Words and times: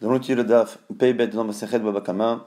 Nous 0.00 0.08
allons 0.08 0.16
utiliser 0.16 0.42
le 0.42 0.48
DAF 0.48 0.78
Peibet 0.98 1.26
dans 1.26 1.44
Masechet 1.44 1.78
Babakama. 1.78 2.46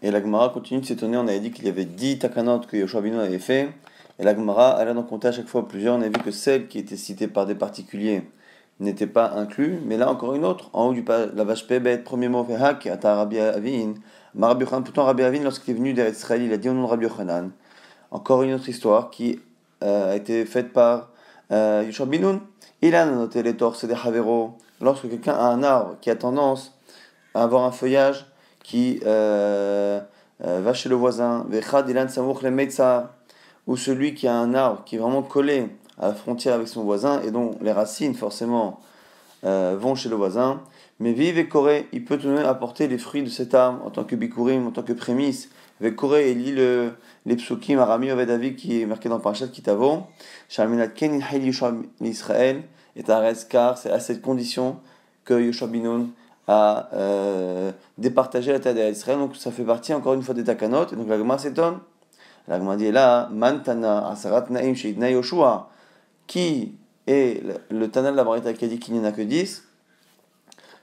Et 0.00 0.12
la 0.12 0.22
Gemara 0.22 0.50
continue 0.50 0.80
de 0.80 0.86
s'étonner. 0.86 1.16
On 1.16 1.26
avait 1.26 1.40
dit 1.40 1.50
qu'il 1.50 1.64
y 1.64 1.68
avait 1.68 1.86
10 1.86 2.20
takanot 2.20 2.60
que 2.60 2.76
Yoshua 2.76 3.00
Bino 3.00 3.18
avait 3.18 3.40
fait. 3.40 3.70
Et 4.20 4.22
la 4.22 4.32
Gemara, 4.32 4.78
elle 4.80 4.86
a 4.86 4.94
donc 4.94 5.08
compté 5.08 5.26
à 5.26 5.32
chaque 5.32 5.48
fois 5.48 5.66
plusieurs. 5.66 5.96
On 5.96 6.02
a 6.02 6.04
vu 6.04 6.12
que 6.12 6.30
celles 6.30 6.68
qui 6.68 6.78
étaient 6.78 6.96
citées 6.96 7.26
par 7.26 7.46
des 7.46 7.56
particuliers 7.56 8.22
n'étaient 8.78 9.08
pas 9.08 9.32
inclus. 9.32 9.80
Mais 9.84 9.96
là, 9.96 10.08
encore 10.08 10.36
une 10.36 10.44
autre. 10.44 10.70
En 10.72 10.86
haut 10.86 10.92
du 10.92 11.04
la 11.04 11.42
vache 11.42 11.66
Peibet, 11.66 11.98
premier 11.98 12.28
mot, 12.28 12.44
Fehak, 12.44 12.86
Ata 12.86 13.16
Rabbi 13.16 13.40
Avin. 13.40 13.94
Rabbi 14.40 14.64
Pourtant, 14.64 15.02
Rabbi 15.02 15.24
Avin, 15.24 15.42
lorsqu'il 15.42 15.74
est 15.74 15.78
venu 15.78 15.94
d'Israël, 15.94 16.42
il 16.42 16.52
a 16.52 16.58
dit 16.58 16.68
au 16.68 16.74
nom 16.74 16.84
de 16.84 16.90
Rabbi 16.90 17.06
Yochanan. 17.06 17.50
Encore 18.12 18.44
une 18.44 18.54
autre 18.54 18.68
histoire 18.68 19.10
qui 19.10 19.40
euh, 19.82 20.12
a 20.12 20.14
été 20.14 20.44
faite 20.44 20.72
par 20.72 21.08
euh, 21.50 21.90
Binoun. 22.06 22.38
Il 22.82 22.94
a 22.94 23.04
noté 23.04 23.42
les 23.42 23.56
torses 23.56 23.84
des 23.84 23.94
Havero. 23.94 24.58
Lorsque 24.80 25.08
quelqu'un 25.08 25.34
a 25.34 25.46
un 25.46 25.64
arbre 25.64 25.96
qui 26.00 26.10
a 26.10 26.14
tendance 26.14 26.73
avoir 27.42 27.64
un 27.64 27.72
feuillage 27.72 28.26
qui 28.62 29.00
euh, 29.04 30.00
euh, 30.44 30.60
va 30.60 30.72
chez 30.72 30.88
le 30.88 30.94
voisin, 30.94 31.46
ou 33.66 33.76
celui 33.76 34.14
qui 34.14 34.28
a 34.28 34.34
un 34.34 34.54
arbre 34.54 34.82
qui 34.84 34.96
est 34.96 34.98
vraiment 34.98 35.22
collé 35.22 35.68
à 35.98 36.08
la 36.08 36.14
frontière 36.14 36.54
avec 36.54 36.68
son 36.68 36.82
voisin 36.82 37.20
et 37.22 37.30
dont 37.30 37.52
les 37.60 37.72
racines 37.72 38.14
forcément 38.14 38.80
euh, 39.44 39.76
vont 39.78 39.94
chez 39.94 40.08
le 40.08 40.16
voisin. 40.16 40.60
Mais 41.00 41.12
vive 41.12 41.38
et 41.38 41.48
Corée, 41.48 41.88
il 41.92 42.04
peut 42.04 42.18
tout 42.18 42.28
de 42.28 42.32
même 42.32 42.46
apporter 42.46 42.88
les 42.88 42.98
fruits 42.98 43.22
de 43.22 43.28
cet 43.28 43.54
arbre 43.54 43.84
en 43.84 43.90
tant 43.90 44.04
que 44.04 44.16
bikurim, 44.16 44.66
en 44.66 44.70
tant 44.70 44.82
que 44.82 44.92
prémisse. 44.92 45.50
Avec 45.80 45.96
Corée, 45.96 46.30
il 46.30 46.44
lit 46.44 46.52
le, 46.52 46.92
les 47.26 47.36
psukim 47.36 47.78
Arami 47.78 48.08
David 48.08 48.56
qui 48.56 48.80
est 48.80 48.86
marqué 48.86 49.08
dans 49.08 49.18
Parashat 49.18 49.48
Kitavo. 49.48 50.04
Shalminat 50.48 50.88
Ken 50.88 51.22
l'Israël 52.00 52.62
est 52.96 53.10
un 53.10 53.32
car 53.48 53.76
c'est 53.76 53.90
à 53.90 53.98
cette 53.98 54.22
condition 54.22 54.76
que 55.24 55.40
Yoshua 55.40 55.66
Binoun 55.66 56.10
à 56.46 56.88
euh, 56.92 57.72
départager 57.98 58.52
la 58.52 58.60
terre 58.60 58.74
d'Israël. 58.74 59.18
Donc 59.18 59.36
ça 59.36 59.50
fait 59.50 59.64
partie 59.64 59.94
encore 59.94 60.14
une 60.14 60.22
fois 60.22 60.34
des 60.34 60.44
takanot. 60.44 60.86
Donc 60.86 61.08
la 61.08 61.18
Gemara 61.18 61.38
s'étonne. 61.38 61.78
La 62.48 62.58
Gemara 62.58 62.76
dit 62.76 62.90
là, 62.90 63.28
Mantana 63.32 64.08
Asarat 64.08 64.46
Naim 64.50 64.74
Sheidna 64.74 65.10
Yoshua, 65.10 65.70
qui 66.26 66.74
est 67.06 67.42
le, 67.70 67.88
Tana 67.88 68.10
de 68.10 68.16
la 68.16 68.24
Barita 68.24 68.52
qui 68.52 68.64
a 68.64 68.68
dit 68.68 68.78
qu'il 68.78 68.94
n'y 68.94 69.00
en 69.00 69.04
a 69.04 69.12
que 69.12 69.22
10, 69.22 69.64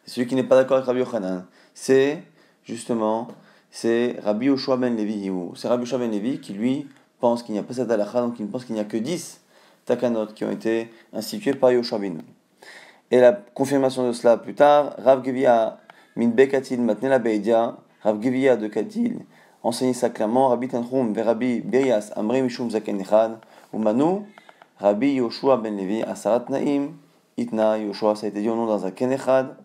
c'est 0.05 0.11
celui 0.11 0.27
qui 0.27 0.35
n'est 0.35 0.43
pas 0.43 0.55
d'accord 0.55 0.77
avec 0.77 0.87
Rabbi 0.87 0.99
Yochanan. 0.99 1.45
C'est 1.73 2.23
justement, 2.63 3.27
c'est 3.69 4.17
Rabbi 4.23 4.47
Yoshua 4.47 4.77
ben 4.77 4.95
Levi. 4.95 5.31
C'est 5.55 5.67
Rabbi 5.67 5.83
Yoshua 5.83 5.99
ben 5.99 6.11
Levi 6.11 6.39
qui 6.39 6.53
lui 6.53 6.87
pense 7.19 7.43
qu'il 7.43 7.53
n'y 7.53 7.59
a 7.59 7.63
pas 7.63 7.73
cette 7.73 7.91
halakha, 7.91 8.21
donc 8.21 8.39
il 8.39 8.47
pense 8.47 8.65
qu'il 8.65 8.75
n'y 8.75 8.81
a 8.81 8.85
que 8.85 8.97
10 8.97 9.41
takanot 9.85 10.27
qui 10.27 10.43
ont 10.45 10.51
été 10.51 10.91
institués 11.13 11.53
par 11.53 11.71
Yoshua 11.71 11.99
ben 11.99 12.21
et 13.11 13.19
la 13.19 13.33
confirmation 13.33 14.07
de 14.07 14.13
cela 14.13 14.37
plus 14.37 14.55
tard, 14.55 14.95
Rav 14.97 15.23
Gevia 15.23 15.77
min 16.15 16.29
bekatil 16.29 16.81
matnela 16.81 17.19
beidia, 17.19 17.77
Rav 18.03 18.21
Gevia 18.21 18.55
de 18.55 18.67
Katil 18.67 19.19
enseignait 19.63 19.93
ça 19.93 20.09
Rabbi 20.17 20.67
Tanchum 20.67 21.13
Rabbi 21.15 21.61
Berias 21.61 22.11
Amri 22.15 22.41
Mishum 22.41 22.71
Zaken 22.71 23.03
ou 23.73 23.77
Manu, 23.77 24.25
Rabbi 24.79 25.13
Yoshua 25.15 25.57
ben 25.57 25.77
Levi 25.77 26.01
Asarat 26.01 26.45
Naim, 26.49 26.93
Itna 27.37 27.77
Yoshua, 27.77 28.15
ça 28.15 28.25
a 28.25 28.29
été 28.29 28.41
dit 28.41 28.49
au 28.49 28.55
nom 28.55 28.65
d'un 28.65 28.79
Zaken 28.79 29.11
Echad, 29.11 29.55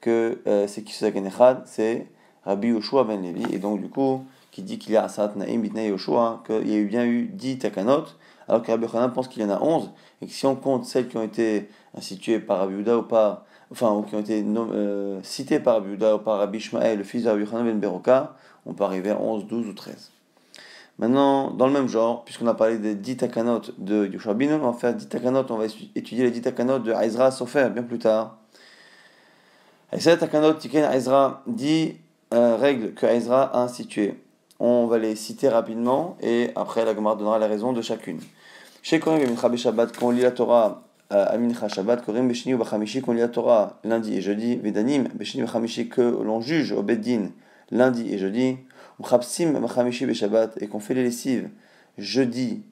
que 0.00 0.40
euh, 0.46 0.66
c'est 0.66 0.82
qui 0.82 0.92
ce 0.92 1.04
Zaken 1.04 1.26
Echad? 1.26 1.62
C'est 1.66 2.06
Rabbi 2.44 2.68
Yoshua 2.68 3.04
ben 3.04 3.20
Levi, 3.20 3.44
et 3.52 3.58
donc 3.58 3.80
du 3.80 3.88
coup, 3.88 4.24
qui 4.50 4.62
dit 4.62 4.78
qu'il 4.78 4.92
y 4.92 4.96
a 4.96 5.04
Asarat 5.04 5.34
Naim, 5.36 5.62
Itna 5.64 5.84
Yoshua, 5.84 6.42
qu'il 6.46 6.68
y 6.68 6.74
a 6.74 6.78
eu 6.78 6.86
bien 6.86 7.04
eu 7.04 7.24
10 7.24 7.58
takanot, 7.58 8.04
alors 8.48 8.62
que 8.62 8.70
Rabbi 8.70 8.84
Yochanan 8.84 9.12
pense 9.12 9.28
qu'il 9.28 9.42
y 9.42 9.44
en 9.44 9.50
a 9.50 9.60
11, 9.60 9.90
et 10.20 10.26
que 10.26 10.32
si 10.32 10.46
on 10.46 10.56
compte 10.56 10.84
celles 10.84 11.08
qui 11.08 11.16
ont 11.16 11.22
été 11.22 11.68
instituées 11.96 12.40
par 12.40 12.58
Rabbi 12.58 12.90
ou 12.90 13.02
par, 13.02 13.44
enfin, 13.70 13.92
ou 13.92 14.02
qui 14.02 14.14
ont 14.14 14.20
été 14.20 14.44
euh, 14.44 15.20
citées 15.22 15.60
par 15.60 15.74
Rabbi 15.74 15.94
ou 15.94 16.18
par 16.18 16.38
Rabbi 16.38 16.58
Ishmael, 16.58 16.98
le 16.98 17.04
fils 17.04 17.24
de 17.24 17.28
Rabbi 17.28 17.42
Yochanan 17.42 17.64
ben 17.64 17.78
Beroka, 17.78 18.34
on 18.66 18.74
peut 18.74 18.84
arriver 18.84 19.10
à 19.10 19.20
11, 19.20 19.46
12 19.46 19.68
ou 19.68 19.72
13. 19.72 20.12
Maintenant, 20.98 21.50
dans 21.50 21.66
le 21.66 21.72
même 21.72 21.88
genre, 21.88 22.24
puisqu'on 22.24 22.46
a 22.46 22.54
parlé 22.54 22.78
des 22.78 22.94
10 22.94 23.16
takanot 23.16 23.62
de 23.78 24.06
Yoshua 24.06 24.34
Binu, 24.34 24.54
on 24.54 24.70
va 24.70 24.72
faire 24.72 24.94
10 24.94 25.08
takanot, 25.08 25.44
on 25.50 25.56
va 25.56 25.64
étudier 25.94 26.24
les 26.24 26.30
10 26.30 26.42
takanot 26.42 26.78
de 26.78 26.92
Aizra 26.92 27.30
Sofer 27.30 27.70
bien 27.70 27.82
plus 27.82 27.98
tard. 27.98 28.36
Aizra 29.90 30.16
takanot, 30.16 30.54
Tiken 30.54 30.84
Aizra, 30.84 31.42
10 31.46 31.96
euh, 32.34 32.56
règles 32.56 32.94
que 32.94 33.06
Aizra 33.06 33.42
a 33.42 33.62
instituées. 33.62 34.22
On 34.60 34.86
va 34.86 34.98
les 34.98 35.16
citer 35.16 35.48
rapidement 35.48 36.16
et 36.20 36.50
après 36.54 36.84
la 36.84 36.94
Gemara 36.94 37.16
donnera 37.16 37.38
les 37.38 37.46
raisons 37.46 37.72
de 37.72 37.82
chacune. 37.82 38.20
Chez 38.84 38.98
Korim 38.98 39.24
Mincha 39.28 39.56
Shabbat, 39.56 39.96
quand 39.96 40.08
on 40.08 40.10
lit 40.10 40.22
la 40.22 40.32
Torah 40.32 40.82
à 41.08 41.38
Mincha 41.38 41.68
Shabbat, 41.68 42.04
Korim 42.04 42.26
Beshini 42.26 42.54
ou 42.54 42.58
Bachamishi, 42.58 43.00
quand 43.00 43.12
on 43.12 43.14
lit 43.14 43.20
la 43.20 43.28
Torah 43.28 43.78
lundi 43.84 44.16
et 44.16 44.20
jeudi, 44.20 44.56
Vedanim 44.56 45.04
Beshini 45.14 45.44
Bachamishi, 45.44 45.88
que 45.88 46.00
l'on 46.00 46.40
juge 46.40 46.72
au 46.72 46.82
Beddin 46.82 47.28
lundi 47.70 48.12
et 48.12 48.18
jeudi, 48.18 48.56
ou 48.98 49.06
Chapsim 49.06 49.52
Bachamishi 49.52 50.04
Beshabbat, 50.04 50.60
et 50.60 50.66
qu'on 50.66 50.80
fait 50.80 50.94
les 50.94 51.04
lessives 51.04 51.48
jeudi 51.96 52.64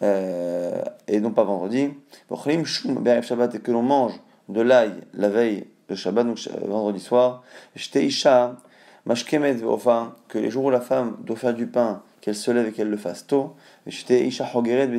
euh, 0.00 0.82
et 1.06 1.20
non 1.20 1.30
pas 1.30 1.44
vendredi, 1.44 1.90
Bochlim 2.30 2.64
Shum 2.64 2.94
Be'erev 2.94 3.22
Shabbat, 3.22 3.54
et 3.56 3.58
que 3.58 3.70
l'on 3.70 3.82
mange 3.82 4.18
de 4.48 4.62
l'ail 4.62 4.94
la 5.12 5.28
veille 5.28 5.66
de 5.90 5.94
Shabbat, 5.94 6.26
donc 6.26 6.38
vendredi 6.66 7.00
soir, 7.00 7.42
Isha 7.76 8.56
Mashkemet 9.04 9.54
ve'ofa, 9.54 10.16
que 10.26 10.38
les 10.38 10.50
jours 10.50 10.64
où 10.64 10.70
la 10.70 10.80
femme 10.80 11.18
doit 11.20 11.36
faire 11.36 11.52
du 11.52 11.66
pain, 11.66 12.02
qu'elle 12.20 12.36
se 12.36 12.50
lève 12.50 12.68
et 12.68 12.72
qu'elle 12.72 12.90
le 12.90 12.96
fasse 12.96 13.26
tôt. 13.26 13.54
Hogeret 13.86 14.90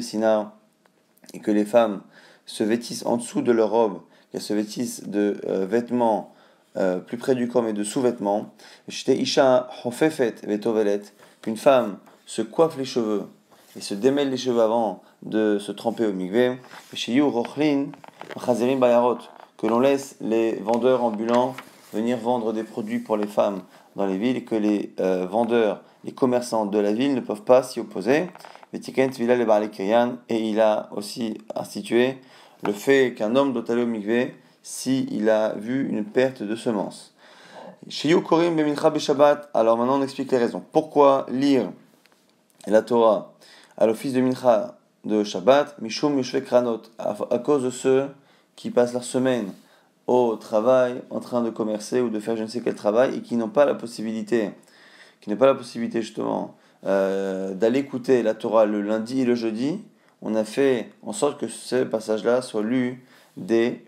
et 1.33 1.39
que 1.39 1.51
les 1.51 1.65
femmes 1.65 2.01
se 2.45 2.63
vêtissent 2.63 3.05
en 3.05 3.17
dessous 3.17 3.41
de 3.41 3.51
leur 3.51 3.69
robe, 3.69 4.01
qu'elles 4.31 4.41
se 4.41 4.53
vêtissent 4.53 5.07
de 5.07 5.39
euh, 5.47 5.65
vêtements 5.65 6.33
euh, 6.77 6.99
plus 6.99 7.17
près 7.17 7.35
du 7.35 7.47
corps 7.47 7.63
mais 7.63 7.73
de 7.73 7.83
sous-vêtements. 7.83 8.53
Ve'tovelet, 8.87 11.01
qu'une 11.41 11.57
femme 11.57 11.97
se 12.25 12.41
coiffe 12.41 12.77
les 12.77 12.85
cheveux 12.85 13.23
et 13.77 13.81
se 13.81 13.93
démêle 13.93 14.29
les 14.29 14.37
cheveux 14.37 14.61
avant 14.61 15.01
de 15.21 15.59
se 15.59 15.71
tremper 15.71 16.05
au 16.05 16.13
migvé. 16.13 16.57
que 19.57 19.67
l'on 19.67 19.79
laisse 19.79 20.15
les 20.21 20.55
vendeurs 20.55 21.03
ambulants 21.03 21.55
venir 21.93 22.17
vendre 22.17 22.53
des 22.53 22.63
produits 22.63 22.99
pour 22.99 23.17
les 23.17 23.27
femmes 23.27 23.61
dans 23.95 24.05
les 24.05 24.17
villes 24.17 24.45
que 24.45 24.55
les 24.55 24.93
euh, 24.99 25.25
vendeurs, 25.25 25.81
les 26.03 26.11
commerçants 26.11 26.65
de 26.65 26.79
la 26.79 26.93
ville 26.93 27.15
ne 27.15 27.21
peuvent 27.21 27.43
pas 27.43 27.63
s'y 27.63 27.79
opposer. 27.79 28.29
Et 28.73 30.49
il 30.49 30.59
a 30.61 30.89
aussi 30.91 31.37
institué 31.55 32.17
le 32.63 32.73
fait 32.73 33.13
qu'un 33.13 33.35
homme 33.35 33.53
doit 33.53 33.69
aller 33.69 33.83
au 33.83 33.87
mikvé 33.87 34.35
s'il 34.63 35.29
a 35.29 35.53
vu 35.55 35.89
une 35.89 36.05
perte 36.05 36.43
de 36.43 36.55
semences. 36.55 37.13
Alors 39.53 39.77
maintenant 39.77 39.99
on 39.99 40.03
explique 40.03 40.31
les 40.31 40.37
raisons. 40.37 40.63
Pourquoi 40.71 41.25
lire 41.29 41.71
la 42.67 42.81
Torah 42.81 43.33
à 43.77 43.87
l'office 43.87 44.13
de 44.13 44.21
Mincha 44.21 44.77
de 45.03 45.23
Shabbat, 45.23 45.81
Mishum 45.81 46.21
Kranot, 46.21 46.83
à 46.99 47.39
cause 47.39 47.63
de 47.63 47.71
ceux 47.71 48.07
qui 48.55 48.69
passent 48.69 48.93
leur 48.93 49.03
semaine 49.03 49.51
au 50.05 50.35
travail, 50.35 51.01
en 51.09 51.19
train 51.19 51.41
de 51.41 51.49
commercer 51.49 52.01
ou 52.01 52.09
de 52.09 52.19
faire 52.19 52.37
je 52.37 52.43
ne 52.43 52.47
sais 52.47 52.61
quel 52.61 52.75
travail 52.75 53.15
et 53.15 53.21
qui 53.21 53.35
n'ont 53.35 53.49
pas 53.49 53.65
la 53.65 53.73
possibilité, 53.73 54.51
qui 55.21 55.29
n'ont 55.29 55.37
pas 55.37 55.45
la 55.45 55.55
possibilité 55.55 56.01
justement 56.01 56.55
euh, 56.85 57.53
d'aller 57.53 57.79
écouter 57.79 58.23
la 58.23 58.33
Torah 58.33 58.65
le 58.65 58.81
lundi 58.81 59.21
et 59.21 59.25
le 59.25 59.35
jeudi, 59.35 59.79
on 60.21 60.35
a 60.35 60.43
fait 60.43 60.91
en 61.03 61.13
sorte 61.13 61.39
que 61.39 61.47
ce 61.47 61.83
passage-là 61.83 62.41
soit 62.41 62.63
lu 62.63 63.03
des 63.37 63.83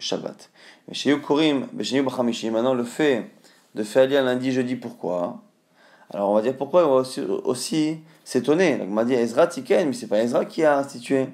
Yukurim, 1.05 1.67
maintenant 1.73 2.73
le 2.73 2.83
fait 2.83 3.29
de 3.75 3.83
faire 3.83 4.07
lire 4.07 4.23
lundi, 4.23 4.51
jeudi, 4.51 4.75
pourquoi? 4.75 5.41
Alors 6.13 6.29
on 6.29 6.35
va 6.35 6.41
dire 6.41 6.55
pourquoi, 6.55 6.87
on 6.87 7.01
va 7.01 7.03
aussi, 7.45 7.99
s'étonner. 8.23 8.79
On 8.81 8.87
m'a 8.87 9.03
dit 9.03 9.13
Ezra 9.13 9.47
Tiken, 9.47 9.87
mais 9.87 9.93
c'est 9.93 10.07
pas 10.07 10.19
Ezra 10.19 10.45
qui 10.45 10.63
a 10.63 10.77
institué. 10.77 11.27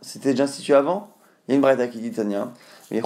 C'était 0.00 0.30
déjà 0.30 0.44
institué 0.44 0.74
avant. 0.74 1.10
Il 1.46 1.50
y 1.50 1.54
a 1.54 1.56
une 1.56 1.60
braïta 1.60 1.88
qui 1.88 1.98
dit 1.98 2.12
Tania. 2.12 2.52
C'est 2.88 3.00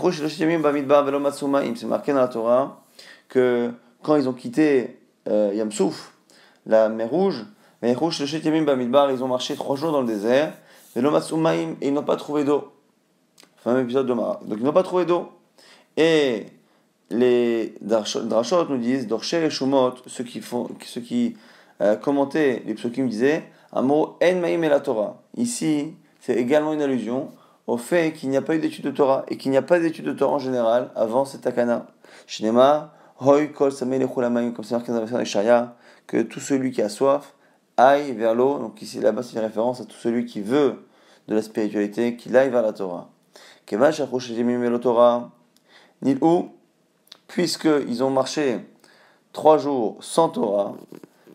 marqué 1.86 2.12
dans 2.12 2.20
la 2.20 2.28
Torah 2.28 2.82
que 3.28 3.72
quand 4.02 4.16
ils 4.16 4.28
ont 4.28 4.32
quitté 4.32 4.98
euh, 5.28 5.52
Yamsouf, 5.54 6.14
la 6.66 6.88
mer 6.88 7.10
Rouge, 7.10 7.46
ils 7.82 9.22
ont 9.22 9.28
marché 9.28 9.54
trois 9.54 9.76
jours 9.76 9.92
dans 9.92 10.00
le 10.00 10.06
désert, 10.06 10.52
et 10.96 11.00
ils 11.00 11.92
n'ont 11.92 12.02
pas 12.02 12.16
trouvé 12.16 12.44
d'eau. 12.44 12.72
Fameux 13.56 13.82
épisode 13.82 14.06
de 14.06 14.12
Mara. 14.12 14.40
Donc 14.44 14.58
ils 14.58 14.64
n'ont 14.64 14.72
pas 14.72 14.82
trouvé 14.82 15.04
d'eau. 15.04 15.28
Et 15.96 16.46
les 17.10 17.74
drachot 17.80 18.68
nous 18.68 18.78
disent, 18.78 19.06
Dorcher 19.06 19.44
et 19.44 19.50
Shumot, 19.50 19.94
ceux 20.06 20.24
qui, 20.24 20.40
font, 20.40 20.68
ceux 20.84 21.00
qui 21.00 21.36
euh, 21.80 21.96
commentaient 21.96 22.62
les 22.66 22.74
psukim 22.74 23.08
disaient, 23.08 23.44
un 23.72 23.82
mot 23.82 24.16
En 24.22 24.36
Maïm 24.36 24.64
et 24.64 24.68
la 24.68 24.80
Torah. 24.80 25.22
Ici, 25.36 25.94
c'est 26.20 26.34
également 26.34 26.72
une 26.72 26.82
allusion 26.82 27.30
au 27.66 27.76
fait 27.76 28.12
qu'il 28.12 28.30
n'y 28.30 28.36
a 28.36 28.42
pas 28.42 28.56
eu 28.56 28.58
d'étude 28.58 28.84
de 28.84 28.90
Torah 28.90 29.24
et 29.28 29.36
qu'il 29.36 29.50
n'y 29.50 29.56
a 29.56 29.62
pas 29.62 29.78
d'étude 29.78 30.04
de 30.06 30.12
Torah 30.12 30.36
en 30.36 30.38
général 30.38 30.90
avant 30.94 31.24
cette 31.24 31.42
takana. 31.42 31.86
Shinema, 32.26 32.94
que 36.06 36.22
tout 36.22 36.40
celui 36.40 36.70
qui 36.70 36.82
a 36.82 36.88
soif 36.88 37.34
aille 37.76 38.12
vers 38.12 38.34
l'eau. 38.34 38.58
Donc 38.58 38.80
ici, 38.82 39.00
là-bas, 39.00 39.22
c'est 39.22 39.34
une 39.34 39.40
référence 39.40 39.80
à 39.80 39.84
tout 39.84 39.96
celui 39.96 40.24
qui 40.24 40.40
veut 40.40 40.86
de 41.26 41.34
la 41.34 41.42
spiritualité, 41.42 42.16
qu'il 42.16 42.36
aille 42.36 42.50
vers 42.50 42.62
la 42.62 42.72
Torah. 42.72 43.10
Torah, 44.80 45.32
puisqu'ils 47.26 48.04
ont 48.04 48.10
marché 48.10 48.60
trois 49.32 49.58
jours 49.58 49.96
sans 50.00 50.28
Torah, 50.30 50.74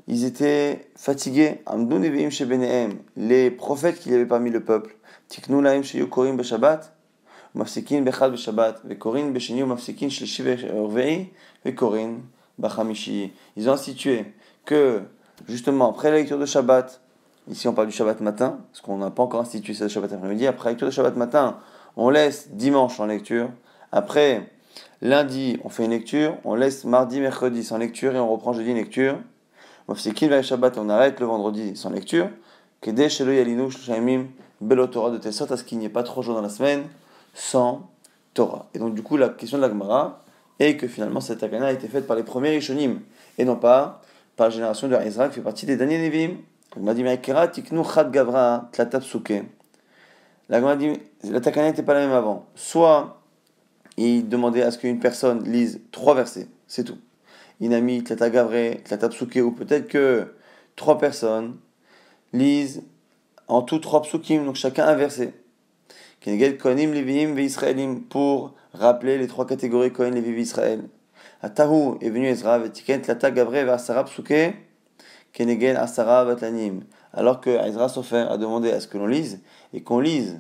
ils 0.08 0.26
étaient 0.26 0.90
fatigués. 0.96 1.62
Les 3.16 3.52
prophètes 3.52 4.00
qu'il 4.00 4.12
y 4.12 4.16
avait 4.16 4.26
parmi 4.26 4.50
le 4.50 4.64
peuple. 4.64 4.96
מפסיקים 7.55 8.05
באחד 8.05 8.33
בשבת, 8.33 8.81
וקוראים 8.85 9.35
בשני 9.35 9.63
ומפסיקים 9.63 10.11
שלישי 10.11 10.43
ורביעי, 10.75 11.27
וקוראים 11.67 12.21
בחמישי. 12.59 13.31
Ils 13.57 13.69
ont 13.69 13.73
institué 13.73 14.25
que, 14.65 15.03
justement, 15.49 15.91
après 15.91 16.11
la 16.11 16.19
lecture 16.19 16.39
de 16.39 16.47
Shabbat, 16.47 17.01
ici 17.49 17.69
on 17.69 17.73
parle 17.73 17.89
du 17.89 17.93
Shabbat 17.93 18.21
matin, 18.21 18.59
parce 18.71 18.81
qu'on 18.81 18.99
n'a 18.99 19.11
pas 19.11 19.23
encore 19.23 19.41
institué 19.41 19.75
ça 19.75 19.85
le 19.85 19.91
Shabbat 19.91 20.13
après-midi, 20.13 20.47
après 20.47 20.67
la 20.67 20.71
lecture 20.73 20.87
de 20.87 20.93
Shabbat 20.93 21.17
matin, 21.17 21.57
on 21.97 22.11
laisse 22.11 22.51
dimanche 22.51 23.01
en 23.01 23.07
lecture, 23.07 23.49
après 23.93 24.51
lundi 25.03 25.59
on 25.65 25.69
fait 25.69 25.85
une 25.85 25.93
lecture, 25.93 26.37
on 26.45 26.55
laisse 26.55 26.85
mardi, 26.85 27.21
mercredi 27.21 27.65
sans 27.65 27.79
lecture, 27.79 28.15
et 28.15 28.21
on 28.21 28.29
reprend 28.29 28.53
jeudi 28.53 28.71
une 28.71 28.77
lecture. 28.77 29.19
Mafsikin 29.89 30.29
va 30.29 30.43
Shabbat, 30.43 30.77
on 30.79 30.89
arrête 30.91 31.19
le 31.21 31.27
vendredi 31.27 31.75
sans 31.77 31.91
lecture. 31.91 32.29
Kedé 32.81 33.09
shelo 33.09 33.33
yalinu 33.33 33.71
shloshayimim 33.71 34.27
belotora 34.61 35.11
de 35.11 35.19
telle 35.19 35.33
sorte 35.33 35.53
à 35.53 35.57
ce 35.57 35.65
qu'il 35.65 35.79
n'y 35.79 35.87
ait 35.87 35.89
pas 35.89 36.03
trop 36.03 36.23
jours 36.23 36.35
dans 36.35 36.43
la 36.43 36.49
semaine 36.49 36.85
sans 37.34 37.90
Torah. 38.34 38.70
Et 38.74 38.80
donc, 38.80 38.96
du 38.96 39.04
coup, 39.04 39.18
la 39.18 39.30
question 39.30 39.58
de 39.58 39.64
la 39.64 39.70
Gemara 39.70 40.24
est 40.60 40.78
que 40.78 40.88
finalement, 40.88 41.22
cette 41.22 41.40
Takana 41.40 41.68
a 41.68 41.72
été 41.72 41.88
faite 41.88 42.08
par 42.08 42.16
les 42.16 42.24
premiers 42.24 42.50
Rishonim 42.50 43.02
et 43.38 43.46
non 43.46 43.56
pas 43.56 44.02
par 44.36 44.48
la 44.48 44.52
génération 44.52 44.88
de 44.88 44.96
Israël 45.06 45.30
qui 45.30 45.36
fait 45.36 45.42
partie 45.42 45.66
des 45.66 45.78
Daniel 45.78 46.02
Nevim. 46.02 46.38
La 46.76 46.96
Gemara 50.60 50.76
dit 50.76 51.00
la 51.24 51.42
Takana 51.42 51.70
n'était 51.70 51.84
pas 51.84 51.94
la 51.94 52.02
même 52.02 52.12
avant. 52.12 52.48
Soit 52.56 53.22
il 53.98 54.28
demandait 54.28 54.64
à 54.64 54.72
ce 54.72 54.80
qu'une 54.80 55.00
personne 55.00 55.44
lise 55.44 55.82
trois 55.92 56.16
versets, 56.16 56.48
c'est 56.68 56.84
tout. 56.84 56.98
Il 57.60 57.74
a 57.74 57.80
mis 57.80 58.04
Tlata 58.04 58.30
Gavre, 58.30 58.82
Tlata 58.84 59.10
ou 59.42 59.52
peut-être 59.52 59.88
que 59.88 60.34
trois 60.76 60.98
personnes 60.98 61.56
lisent 62.34 62.84
en 63.48 63.62
tout 63.62 63.80
trois 63.80 64.02
psukim, 64.02 64.46
donc 64.46 64.56
chacun 64.56 64.86
un 64.86 64.96
verset 64.96 65.34
pour 68.10 68.54
rappeler 68.74 69.18
les 69.18 69.28
trois 69.28 69.46
catégories 69.46 69.92
Kohen, 69.92 70.14
Lévi, 70.14 70.42
Israël. 70.42 70.88
Atahu 71.42 71.98
est 72.02 72.10
venu 72.10 72.28
Ezra, 72.28 72.60
Vetiken, 72.60 73.02
Tlata, 73.02 73.32
Gavre, 73.32 73.70
Asara, 73.70 74.06
Psuke, 74.06 74.56
Kenegen, 75.34 75.76
Asara, 75.76 76.24
Vatlanim. 76.24 76.84
Alors 77.14 77.42
que 77.42 77.50
Ezra 77.50 77.90
Sofer 77.90 78.26
a 78.30 78.38
demandé 78.38 78.72
à 78.72 78.80
ce 78.80 78.88
que 78.88 78.98
l'on 78.98 79.08
lise, 79.08 79.42
et 79.74 79.84
qu'on 79.84 80.00
lise 80.00 80.40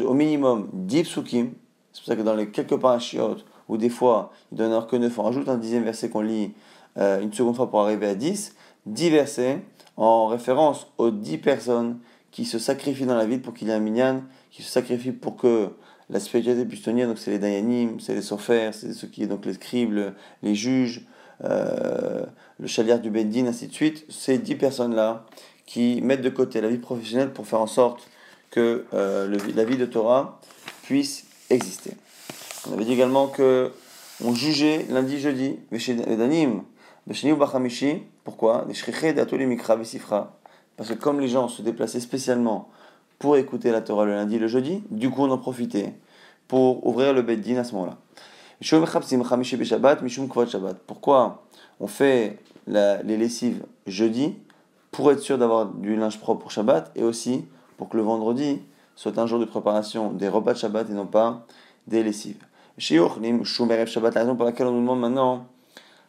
au 0.00 0.14
minimum 0.14 0.68
10 0.72 1.04
psukim, 1.04 1.52
c'est 1.92 2.00
pour 2.02 2.08
ça 2.08 2.16
que 2.16 2.22
dans 2.22 2.34
les 2.34 2.50
quelques 2.50 2.76
parachiotes, 2.76 3.44
où 3.68 3.78
des 3.78 3.88
fois 3.88 4.32
il 4.52 4.58
donne 4.58 4.70
alors 4.70 4.86
que 4.86 4.96
9, 4.96 5.18
on 5.18 5.22
rajoute 5.22 5.48
un 5.48 5.56
dixième 5.56 5.84
verset 5.84 6.10
qu'on 6.10 6.20
lit 6.20 6.52
euh, 6.98 7.20
une 7.20 7.32
seconde 7.32 7.56
fois 7.56 7.70
pour 7.70 7.80
arriver 7.80 8.06
à 8.06 8.14
10, 8.14 8.54
10 8.84 9.10
versets 9.10 9.60
en 9.96 10.26
référence 10.26 10.88
aux 10.98 11.10
10 11.10 11.38
personnes 11.38 11.98
qui 12.36 12.44
se 12.44 12.58
sacrifient 12.58 13.06
dans 13.06 13.16
la 13.16 13.24
vie 13.24 13.38
pour 13.38 13.54
qu'il 13.54 13.68
y 13.68 13.70
ait 13.70 13.74
un 13.74 13.80
minyan, 13.80 14.22
qui 14.50 14.62
se 14.62 14.70
sacrifient 14.70 15.12
pour 15.12 15.38
que 15.38 15.70
la 16.10 16.20
spiritualité 16.20 16.66
puisse 16.66 16.82
tenir. 16.82 17.08
Donc 17.08 17.16
c'est 17.16 17.30
les 17.30 17.38
dayanim, 17.38 17.98
c'est 17.98 18.14
les 18.14 18.20
sofers, 18.20 18.74
c'est 18.74 18.92
ceux 18.92 19.08
qui 19.08 19.26
donc 19.26 19.46
les 19.46 19.54
scribes, 19.54 20.12
les 20.42 20.54
juges, 20.54 21.06
euh, 21.44 22.26
le 22.58 22.66
chaliard 22.66 23.00
du 23.00 23.08
Bendin, 23.08 23.46
ainsi 23.46 23.68
de 23.68 23.72
suite. 23.72 24.04
Ces 24.10 24.36
dix 24.36 24.54
personnes-là 24.54 25.24
qui 25.64 26.02
mettent 26.02 26.20
de 26.20 26.28
côté 26.28 26.60
la 26.60 26.68
vie 26.68 26.76
professionnelle 26.76 27.32
pour 27.32 27.46
faire 27.46 27.62
en 27.62 27.66
sorte 27.66 28.06
que 28.50 28.84
euh, 28.92 29.34
la 29.54 29.64
vie 29.64 29.78
de 29.78 29.86
Torah 29.86 30.38
puisse 30.82 31.24
exister. 31.48 31.92
On 32.68 32.74
avait 32.74 32.84
dit 32.84 32.92
également 32.92 33.28
que 33.28 33.72
on 34.22 34.34
jugeait 34.34 34.84
lundi, 34.90 35.18
jeudi, 35.18 35.56
Danim, 35.70 36.64
pourquoi? 38.24 38.66
Parce 40.76 40.90
que 40.90 40.94
comme 40.94 41.20
les 41.20 41.28
gens 41.28 41.48
se 41.48 41.62
déplaçaient 41.62 42.00
spécialement 42.00 42.68
pour 43.18 43.36
écouter 43.36 43.72
la 43.72 43.80
Torah 43.80 44.04
le 44.04 44.12
lundi 44.12 44.36
et 44.36 44.38
le 44.38 44.48
jeudi, 44.48 44.82
du 44.90 45.10
coup 45.10 45.22
on 45.22 45.30
en 45.30 45.38
profitait 45.38 45.94
pour 46.48 46.86
ouvrir 46.86 47.12
le 47.12 47.22
Beddin 47.22 47.56
à 47.56 47.64
ce 47.64 47.74
moment-là. 47.74 47.96
Pourquoi 50.86 51.42
on 51.80 51.86
fait 51.86 52.38
les 52.66 53.16
lessives 53.16 53.64
jeudi 53.86 54.34
Pour 54.90 55.12
être 55.12 55.20
sûr 55.20 55.38
d'avoir 55.38 55.66
du 55.66 55.96
linge 55.96 56.18
propre 56.18 56.42
pour 56.42 56.50
Shabbat 56.50 56.92
et 56.94 57.02
aussi 57.02 57.44
pour 57.76 57.88
que 57.88 57.96
le 57.96 58.02
vendredi 58.02 58.60
soit 58.94 59.18
un 59.18 59.26
jour 59.26 59.38
de 59.38 59.44
préparation 59.44 60.10
des 60.10 60.28
repas 60.28 60.54
de 60.54 60.58
Shabbat 60.58 60.88
et 60.88 60.94
non 60.94 61.06
pas 61.06 61.44
des 61.86 62.02
lessives. 62.02 62.42
Shabbat, 62.78 64.14
la 64.14 64.20
raison 64.20 64.36
pour 64.36 64.46
laquelle 64.46 64.66
on 64.66 64.72
nous 64.72 64.80
demande 64.80 65.00
maintenant, 65.00 65.46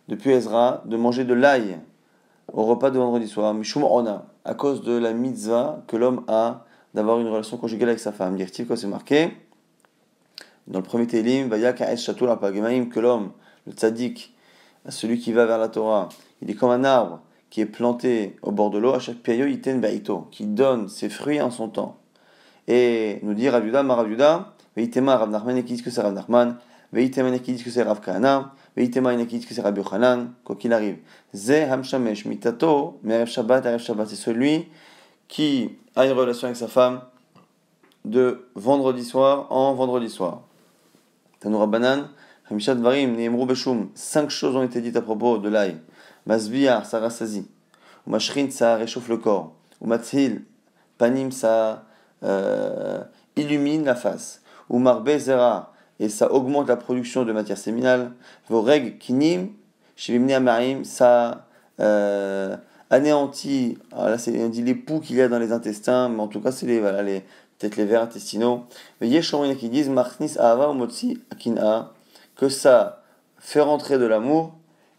depuis 0.07 0.31
Ezra, 0.31 0.81
de 0.85 0.97
manger 0.97 1.25
de 1.25 1.33
l'ail 1.33 1.79
au 2.51 2.63
repas 2.63 2.91
de 2.91 2.97
vendredi 2.97 3.27
soir, 3.27 3.53
Mishum 3.53 3.83
Ona, 3.83 4.25
à 4.47 4.53
cause 4.53 4.81
de 4.81 4.97
la 4.97 5.13
mitzvah 5.13 5.83
que 5.87 5.97
l'homme 5.97 6.23
a 6.27 6.65
d'avoir 6.93 7.19
une 7.19 7.27
relation 7.27 7.57
conjugale 7.57 7.89
avec 7.89 7.99
sa 7.99 8.13
femme. 8.13 8.37
Dire 8.37 8.47
quoi 8.65 8.77
c'est 8.77 8.87
marqué 8.87 9.31
dans 10.67 10.79
le 10.79 10.85
premier 10.85 11.07
Télim, 11.07 11.49
que 11.49 12.99
l'homme, 12.99 13.31
le 13.65 13.73
tzaddik, 13.73 14.33
celui 14.89 15.19
qui 15.19 15.33
va 15.33 15.45
vers 15.45 15.57
la 15.57 15.67
Torah, 15.67 16.09
il 16.41 16.49
est 16.49 16.55
comme 16.55 16.71
un 16.71 16.83
arbre 16.83 17.21
qui 17.49 17.61
est 17.61 17.65
planté 17.65 18.35
au 18.41 18.51
bord 18.51 18.69
de 18.69 18.77
l'eau, 18.77 18.93
à 18.93 18.99
chaque 18.99 19.25
iten 19.27 19.79
baito, 19.79 20.27
qui 20.31 20.45
donne 20.45 20.89
ses 20.89 21.09
fruits 21.09 21.41
en 21.41 21.51
son 21.51 21.69
temps. 21.69 21.97
Et 22.67 23.19
nous 23.23 23.33
dit 23.33 23.47
Rav 23.49 23.65
Maravuda, 23.65 24.53
Veitema 24.75 25.17
Rav 25.17 25.29
Nachman, 25.29 25.63
qui 25.63 25.73
dit 25.73 25.83
que 25.83 25.89
c'est 25.89 26.01
Rav 26.01 26.13
Nachman, 26.13 26.57
Veitema 26.91 27.37
qui 27.39 27.53
dit 27.53 27.63
que 27.63 27.69
c'est 27.69 27.83
Rav 27.83 28.01
Kahana, 28.01 28.53
qui 28.77 29.39
dit 29.39 29.45
que 29.45 29.53
c'est 29.53 29.61
Rabbi 29.61 29.81
Yochanan, 29.81 30.33
quoi 30.43 30.55
arrive. 30.71 30.97
Hamshamesh 31.49 32.25
Mitato, 32.25 32.99
c'est 33.03 34.15
celui 34.15 34.67
qui 35.27 35.71
a 35.95 36.05
une 36.05 36.11
relation 36.11 36.45
avec 36.45 36.57
sa 36.57 36.67
femme 36.67 37.01
de 38.05 38.47
vendredi 38.55 39.03
soir 39.03 39.51
en 39.51 39.73
vendredi 39.73 40.09
soir. 40.09 40.43
Banan, 41.43 42.09
Varim, 42.49 43.15
cinq 43.95 44.29
choses 44.29 44.55
ont 44.55 44.63
été 44.63 44.79
dites 44.79 44.95
à 44.95 45.01
propos 45.01 45.37
de 45.37 45.49
l'ail. 45.49 45.77
Masbiar, 46.25 46.85
ça 46.85 47.01
Mashrin, 48.05 48.49
ça 48.51 48.75
réchauffe 48.75 49.09
le 49.09 49.17
corps. 49.17 49.53
Ou 49.81 49.87
Matzil, 49.87 50.43
Panim, 50.97 51.31
ça 51.31 51.83
illumine 53.35 53.85
la 53.85 53.95
face. 53.95 54.41
Ou 54.69 54.79
Marbe 54.79 55.17
Zera, 55.17 55.73
et 55.99 56.09
ça 56.09 56.31
augmente 56.31 56.67
la 56.67 56.77
production 56.77 57.23
de 57.23 57.31
matière 57.31 57.57
séminale. 57.57 58.11
Vos 58.49 58.61
règles 58.61 58.97
kinim, 58.97 59.49
amarim, 60.33 60.83
ça 60.83 61.47
euh, 61.79 62.55
anéantit, 62.89 63.77
alors 63.91 64.09
là 64.09 64.17
c'est 64.17 64.49
dit 64.49 64.63
les 64.63 64.75
poux 64.75 64.99
qu'il 64.99 65.15
y 65.17 65.21
a 65.21 65.27
dans 65.27 65.39
les 65.39 65.51
intestins, 65.51 66.09
mais 66.09 66.21
en 66.21 66.27
tout 66.27 66.41
cas 66.41 66.51
c'est 66.51 66.65
les, 66.65 66.79
voilà, 66.79 67.03
les, 67.03 67.21
peut-être 67.57 67.75
les 67.75 67.85
vers 67.85 68.01
intestinaux. 68.01 68.65
Mais 69.01 69.07
yeshomina 69.07 69.55
qui 69.55 69.69
disent 69.69 69.89
marchnis 69.89 70.37
ava 70.37 70.71
motzi 70.73 71.19
akina, 71.31 71.91
que 72.35 72.49
ça 72.49 73.03
fait 73.39 73.61
rentrer 73.61 73.97
de 73.97 74.05
l'amour 74.05 74.53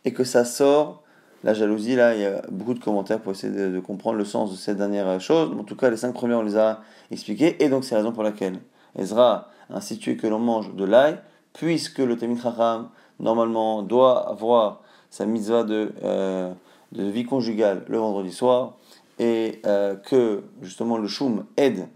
et 0.05 0.12
que 0.12 0.25
ça 0.25 0.45
sort 0.45 1.02
la 1.45 1.55
jalousie. 1.55 1.97
Là, 1.97 2.14
il 2.14 2.23
y 2.23 2.26
a 2.26 2.43
beaucoup 2.50 2.75
de 2.75 2.81
commentaires 2.83 3.21
pour 3.21 3.33
essayer 3.33 3.52
de, 3.52 3.81
comprendre 3.81 4.19
le 4.19 4.25
sens 4.25 4.50
de 4.50 4.57
cette 4.57 4.76
dernière 4.76 5.21
chose. 5.21 5.50
En 5.59 5.64
tout 5.64 5.76
cas, 5.76 5.90
les 5.90 5.97
cinq 5.97 6.12
premiers, 6.12 6.35
on 6.35 6.43
les 6.43 6.57
a 6.57 6.81
expliqués. 7.11 7.62
Et 7.62 7.69
donc, 7.69 7.85
c'est 7.85 7.95
la 7.95 8.00
raison 8.00 8.12
pour 8.12 8.23
laquelle 8.23 8.59
Ezra 8.99 9.49
a 9.71 9.76
institué 9.76 10.17
que 10.17 10.26
l'on 10.26 10.38
mange 10.38 10.75
de 10.75 10.85
l'ail, 10.85 11.19
puisque 11.52 11.99
le 11.99 12.17
Tamid 12.17 12.40
Chacham, 12.40 12.88
normalement, 13.21 13.83
doit 13.83 14.28
avoir 14.28 14.81
sa 15.11 15.26
mitzvah 15.26 15.64
de. 15.64 15.93
Euh, 16.02 16.52
de 16.93 17.05
vie 17.05 17.25
conjugale 17.25 17.85
le 17.88 17.99
vendredi 17.99 18.33
soir 18.33 18.75
et 19.19 19.61
euh, 19.67 19.97
que 19.97 20.45
justement 20.62 20.97
le 20.99 21.09
choum 21.09 21.45
aide 21.57 21.88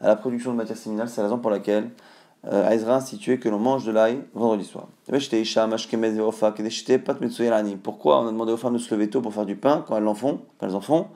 à 0.00 0.08
la 0.08 0.16
production 0.16 0.52
de 0.52 0.56
matière 0.56 0.76
séminale, 0.76 1.08
c'est 1.08 1.20
la 1.20 1.24
raison 1.24 1.38
pour 1.38 1.50
laquelle 1.50 1.90
euh, 2.46 2.70
Ezra 2.70 2.94
a 2.94 2.96
institué 2.98 3.38
que 3.38 3.48
l'on 3.48 3.58
mange 3.58 3.84
de 3.84 3.92
l'ail 3.92 4.22
vendredi 4.34 4.64
soir. 4.64 4.86
Pourquoi 7.82 8.20
on 8.20 8.28
a 8.28 8.30
demandé 8.30 8.52
aux 8.52 8.56
femmes 8.56 8.74
de 8.74 8.78
se 8.78 8.94
lever 8.94 9.10
tôt 9.10 9.20
pour 9.20 9.32
faire 9.32 9.46
du 9.46 9.56
pain 9.56 9.84
quand 9.86 9.96
elles 9.96 10.06
en 10.06 10.14
font, 10.14 10.42
elles 10.60 10.74
en 10.74 10.80
font? 10.80 11.08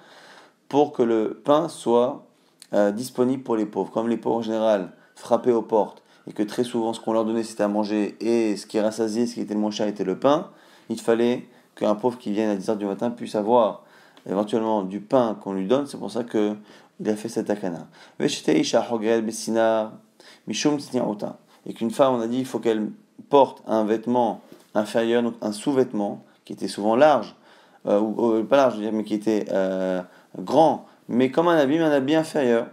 Pour 0.69 0.93
que 0.93 1.03
le 1.03 1.41
pain 1.45 1.69
soit 1.69 2.25
disponible 2.93 3.43
pour 3.43 3.57
les 3.57 3.67
pauvres. 3.67 3.91
Comme 3.91 4.09
les 4.09 4.17
pauvres 4.17 4.37
en 4.37 4.43
général 4.43 4.93
frappaient 5.21 5.53
aux 5.53 5.63
portes 5.63 6.03
et 6.29 6.33
que 6.33 6.43
très 6.43 6.65
souvent 6.65 6.93
ce 6.93 7.01
qu'on 7.01 7.13
leur 7.13 7.25
donnait 7.25 7.43
c'était 7.43 7.63
à 7.63 7.69
manger 7.69 8.17
et 8.21 8.57
ce 8.57 8.67
qui 8.67 8.81
rassasiait, 8.81 9.27
ce 9.27 9.35
qui 9.35 9.41
était 9.41 9.55
le 9.55 9.61
moins 9.61 9.71
cher 9.71 9.87
était 9.87 10.05
le 10.05 10.19
pain, 10.19 10.51
il 10.89 11.01
fallait 11.01 11.49
qu'un 11.77 11.95
pauvre 11.95 12.19
qui 12.19 12.33
vient 12.33 12.51
à 12.51 12.57
10h 12.57 12.77
du 12.77 12.85
matin 12.85 13.11
puisse 13.11 13.35
avoir 13.35 13.85
éventuellement 14.29 14.83
du 14.83 15.01
pain 15.01 15.37
qu'on 15.41 15.53
lui 15.53 15.67
donne. 15.67 15.87
C'est 15.87 15.99
pour 15.99 16.11
ça 16.11 16.25
qu'il 16.25 16.57
a 17.07 17.17
fait 17.17 17.29
cette 17.29 17.51
akana. 17.51 17.87
Et 21.67 21.75
qu'une 21.75 21.91
femme, 21.91 22.15
on 22.15 22.21
a 22.21 22.27
dit, 22.27 22.39
il 22.39 22.47
faut 22.47 22.59
qu'elle 22.59 22.91
porte 23.29 23.63
un 23.67 23.85
vêtement 23.85 24.41
inférieur, 24.75 25.23
donc 25.23 25.35
un 25.41 25.53
sous-vêtement, 25.53 26.25
qui 26.45 26.53
était 26.53 26.69
souvent 26.69 26.97
large, 26.97 27.35
euh, 27.87 28.01
ou, 28.01 28.45
pas 28.45 28.57
large, 28.57 28.79
mais 28.79 29.05
qui 29.05 29.15
était 29.15 29.47
euh, 29.51 30.03
grand, 30.39 30.87
mais 31.09 31.31
comme 31.31 31.49
un 31.49 31.57
habit, 31.57 31.79
mais 31.79 31.85
un 31.85 31.93
habit 31.93 32.15
inférieur. 32.15 32.67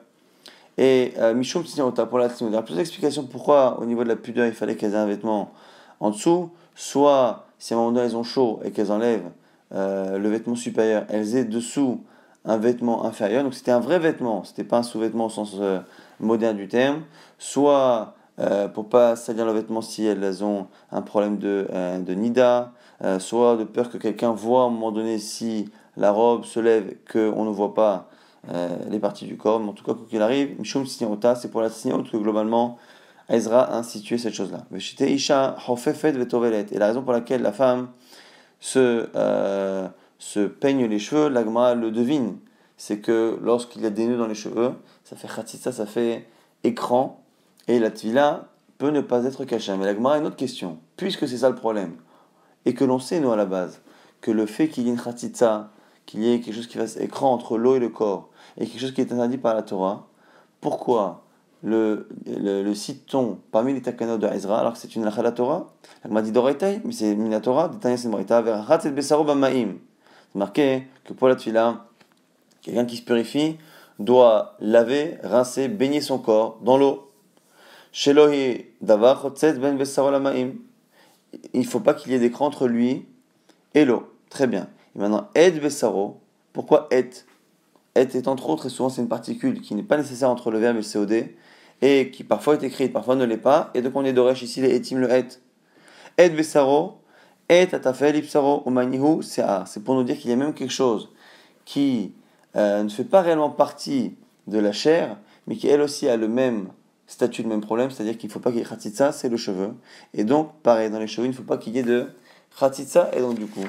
Et 0.78 1.14
euh, 1.18 1.34
Mishum 1.34 1.64
pour 2.10 2.20
la 2.20 2.30
Il 2.42 2.52
y 2.52 2.56
a 2.56 2.62
plusieurs 2.62 2.82
explications 2.82 3.24
pourquoi, 3.24 3.80
au 3.82 3.86
niveau 3.86 4.04
de 4.04 4.10
la 4.10 4.16
pudeur, 4.16 4.46
il 4.46 4.54
fallait 4.54 4.76
qu'elle 4.76 4.94
ait 4.94 4.98
un 4.98 5.08
vêtement 5.08 5.52
en 6.00 6.12
dessous, 6.12 6.52
soit 6.76 7.46
si 7.58 7.74
à 7.74 7.78
un 7.78 7.80
moment 7.80 7.92
donné 7.92 8.06
elles 8.06 8.16
ont 8.16 8.24
chaud 8.24 8.60
et 8.64 8.72
qu'elles 8.72 8.92
enlèvent 8.92 9.32
euh, 9.74 10.18
le 10.20 10.30
vêtement 10.30 10.56
supérieur, 10.56 11.06
elles 11.10 11.36
aient 11.36 11.46
dessous 11.46 12.02
un 12.46 12.58
vêtement 12.58 13.06
inférieur. 13.06 13.44
Donc 13.44 13.56
c'était 13.56 13.72
un 13.72 13.80
vrai 13.80 13.98
vêtement, 13.98 14.44
c'était 14.44 14.64
pas 14.64 14.78
un 14.78 14.84
sous-vêtement 14.84 15.26
au 15.26 15.30
sens 15.30 15.56
euh, 15.60 15.80
moderne 16.20 16.56
du 16.56 16.68
terme. 16.68 17.02
Soit 17.40 18.14
euh, 18.40 18.68
pour 18.68 18.88
pas 18.88 19.16
salir 19.16 19.46
le 19.46 19.54
vêtement 19.54 19.82
si 19.82 20.06
elles 20.06 20.44
ont 20.44 20.68
un 20.92 21.02
problème 21.02 21.40
de, 21.40 21.68
de 22.00 22.14
nida, 22.14 22.72
soit 23.20 23.58
de 23.58 23.64
peur 23.64 23.90
que 23.90 23.98
quelqu'un 23.98 24.32
voit 24.32 24.64
à 24.64 24.66
un 24.66 24.70
moment 24.70 24.92
donné 24.92 25.18
si 25.18 25.70
la 25.98 26.12
robe 26.12 26.46
se 26.46 26.60
lève, 26.60 26.96
qu'on 27.12 27.46
ne 27.46 27.50
voit 27.50 27.74
pas 27.74 28.10
les 28.89 29.00
parties 29.00 29.25
du 29.25 29.38
corps. 29.38 29.60
Mais 29.60 29.70
en 29.70 29.74
tout 29.74 29.84
cas, 29.84 29.94
quoi 29.94 30.06
qu'il 30.10 30.22
arrive, 30.22 30.60
Mishum 30.60 30.86
c'est 30.86 31.51
pour 31.51 31.62
la 31.62 31.70
signota 31.70 32.10
que 32.10 32.18
globalement 32.18 32.77
Ezra 33.30 33.62
a 33.62 33.77
institué 33.77 34.18
cette 34.18 34.34
chose-là. 34.34 34.66
Et 34.72 36.77
la 36.77 36.88
raison 36.88 37.04
pour 37.04 37.12
laquelle 37.12 37.42
la 37.42 37.51
femme 37.51 37.89
se, 38.60 39.10
euh, 39.16 39.88
se 40.18 40.39
peigne 40.39 40.86
les 40.86 41.00
cheveux, 41.00 41.30
l'agma 41.30 41.75
le 41.75 41.92
devine. 41.92 42.38
C'est 42.77 43.00
que 43.00 43.38
lorsqu'il 43.42 43.82
y 43.82 43.86
a 43.86 43.89
des 43.89 44.08
nœuds 44.08 44.18
dans 44.18 44.27
les 44.27 44.36
cheveux, 44.36 44.72
ça 45.04 45.16
fait 45.16 45.27
khatissa, 45.27 45.72
ça 45.72 45.86
fait 45.86 46.27
écran, 46.63 47.24
et 47.68 47.80
la 47.80 47.89
tvila 47.89 48.46
peut 48.77 48.92
ne 48.92 49.01
pas 49.01 49.25
être 49.25 49.46
cachée. 49.46 49.75
Mais 49.77 49.86
l'agma 49.86 50.13
a 50.13 50.18
une 50.20 50.25
autre 50.25 50.36
question. 50.36 50.77
Puisque 50.96 51.27
c'est 51.27 51.38
ça 51.38 51.50
le 51.50 51.56
problème, 51.56 51.96
et 52.66 52.74
que 52.74 52.86
l'on 52.86 53.00
sait, 53.00 53.20
nous, 53.20 53.32
à 53.32 53.36
la 53.36 53.46
base, 53.46 53.82
que 54.22 54.32
le 54.32 54.46
fait 54.46 54.70
qu'il 54.70 54.84
y 54.84 54.88
ait 54.88 54.92
une 54.92 55.01
khatissa, 55.01 55.72
qu'il 56.08 56.24
y 56.24 56.34
ait 56.34 56.40
quelque 56.40 56.56
chose 56.56 56.66
qui 56.66 56.80
fasse 56.80 56.98
écran 56.98 57.32
entre 57.32 57.60
l'eau 57.60 57.76
et 57.76 57.80
le 57.80 57.90
corps, 57.90 58.30
et 58.58 58.66
quelque 58.66 58.82
chose 58.82 58.94
qui 58.94 59.02
est 59.02 59.12
interdit 59.12 59.38
par 59.38 59.54
la 59.54 59.62
Torah, 59.62 60.08
pourquoi 60.60 61.24
le, 61.64 62.08
le, 62.26 62.64
le 62.64 62.74
citon 62.74 63.38
parmi 63.52 63.74
les 63.74 63.82
takanot 63.84 64.18
de 64.18 64.28
Ezra, 64.28 64.60
alors 64.60 64.74
que 64.74 64.80
c'est 64.80 64.96
une 64.96 65.06
lacha 65.06 65.22
la 65.22 65.32
Torah, 65.32 65.74
m'a 66.10 66.24
dit 66.24 66.32
d'Oretai, 66.32 66.82
mais 66.84 66.94
c'est 66.94 67.16
mina 67.16 67.40
Torah, 67.40 67.70
c'est 67.82 68.10
marqué 70.36 70.88
que 71.04 71.14
pour 71.14 71.28
la 71.28 71.36
tuila, 71.36 71.86
quelqu'un 72.62 72.86
qui 72.86 72.98
se 72.98 73.04
purifie 73.04 73.58
doit 74.00 74.56
laver, 74.60 75.18
rincer, 75.24 75.68
baigner 75.68 76.02
son 76.02 76.20
corps 76.20 76.60
dans 76.62 76.78
l'eau. 76.78 77.12
Shelohi 77.92 78.66
Davar 78.82 79.32
Ben 79.60 79.78
Lamaim. 80.12 80.52
Il 81.54 81.62
ne 81.62 81.66
faut 81.66 81.80
pas 81.80 81.94
qu'il 81.94 82.12
y 82.12 82.16
ait 82.16 82.20
d'écran 82.20 82.46
entre 82.46 82.68
lui 82.68 83.06
et 83.74 83.86
l'eau. 83.86 84.14
Très 84.30 84.48
bien. 84.48 84.68
Et 84.98 85.00
maintenant, 85.00 85.30
Ed 85.36 85.62
Besaro, 85.62 86.20
pourquoi 86.54 86.88
Et 86.92 87.10
Et 87.96 88.00
est 88.00 88.27
entre 88.27 88.50
autres, 88.50 88.66
et 88.66 88.70
souvent 88.70 88.89
c'est 88.89 89.01
une 89.01 89.08
particule 89.08 89.62
qui 89.62 89.75
n'est 89.75 89.84
pas 89.84 89.98
nécessaire 89.98 90.30
entre 90.30 90.51
le 90.51 90.60
verbe 90.60 90.77
et 90.77 90.82
le 90.82 90.92
COD, 90.92 91.30
et 91.82 92.10
qui 92.12 92.24
parfois 92.24 92.56
est 92.56 92.63
écrite, 92.63 92.92
parfois 92.92 93.16
ne 93.16 93.25
l'est 93.25 93.38
pas, 93.38 93.70
et 93.74 93.82
donc 93.82 93.96
on 93.96 94.04
est 94.04 94.13
d'oresh 94.13 94.42
ici 94.42 94.62
les 94.62 94.75
etim 94.75 94.98
le 95.00 95.12
et. 95.12 95.27
Et 96.18 96.30
besaro, 96.30 96.98
et 97.50 97.68
atafel 97.72 98.16
ipsaro 98.16 98.63
umanihu 98.66 99.22
C'est 99.22 99.84
pour 99.84 99.96
nous 99.96 100.04
dire 100.04 100.18
qu'il 100.18 100.32
y 100.32 100.34
a 100.34 100.36
même 100.36 100.54
quelque 100.54 100.74
chose 100.74 101.10
qui 101.66 102.13
euh, 102.56 102.84
ne 102.84 102.89
fait 102.89 103.04
pas 103.04 103.22
réellement 103.22 103.51
partie 103.51 104.16
de 104.48 104.58
la 104.58 104.72
chair, 104.72 105.18
mais 105.46 105.56
qui 105.56 105.68
elle 105.68 105.82
aussi 105.82 106.10
a 106.10 106.18
le 106.18 106.27
même 106.27 106.70
statut, 107.06 107.44
le 107.44 107.50
même 107.50 107.62
problème, 107.62 107.92
c'est-à-dire 107.92 108.18
qu'il 108.18 108.30
ne 108.30 108.34
faut 108.34 108.39
pas 108.39 108.51
qu'il 108.51 108.60
y 108.60 108.63
ait 108.63 108.68
khatitsa, 108.68 109.12
c'est 109.12 109.30
le 109.30 109.38
cheveu. 109.38 109.74
Et 110.13 110.24
donc, 110.24 110.54
pareil, 110.63 110.89
dans 110.89 111.00
les 111.00 111.08
cheveux, 111.08 111.27
il 111.27 111.32
ne 111.32 111.36
faut 111.36 111.44
pas 111.44 111.58
qu'il 111.58 111.75
y 111.75 111.80
ait 111.80 111.84
de 111.84 112.08
khatitsa, 112.60 113.12
et 113.13 113.20
donc 113.20 113.36
du 113.36 113.46
coup, 113.46 113.63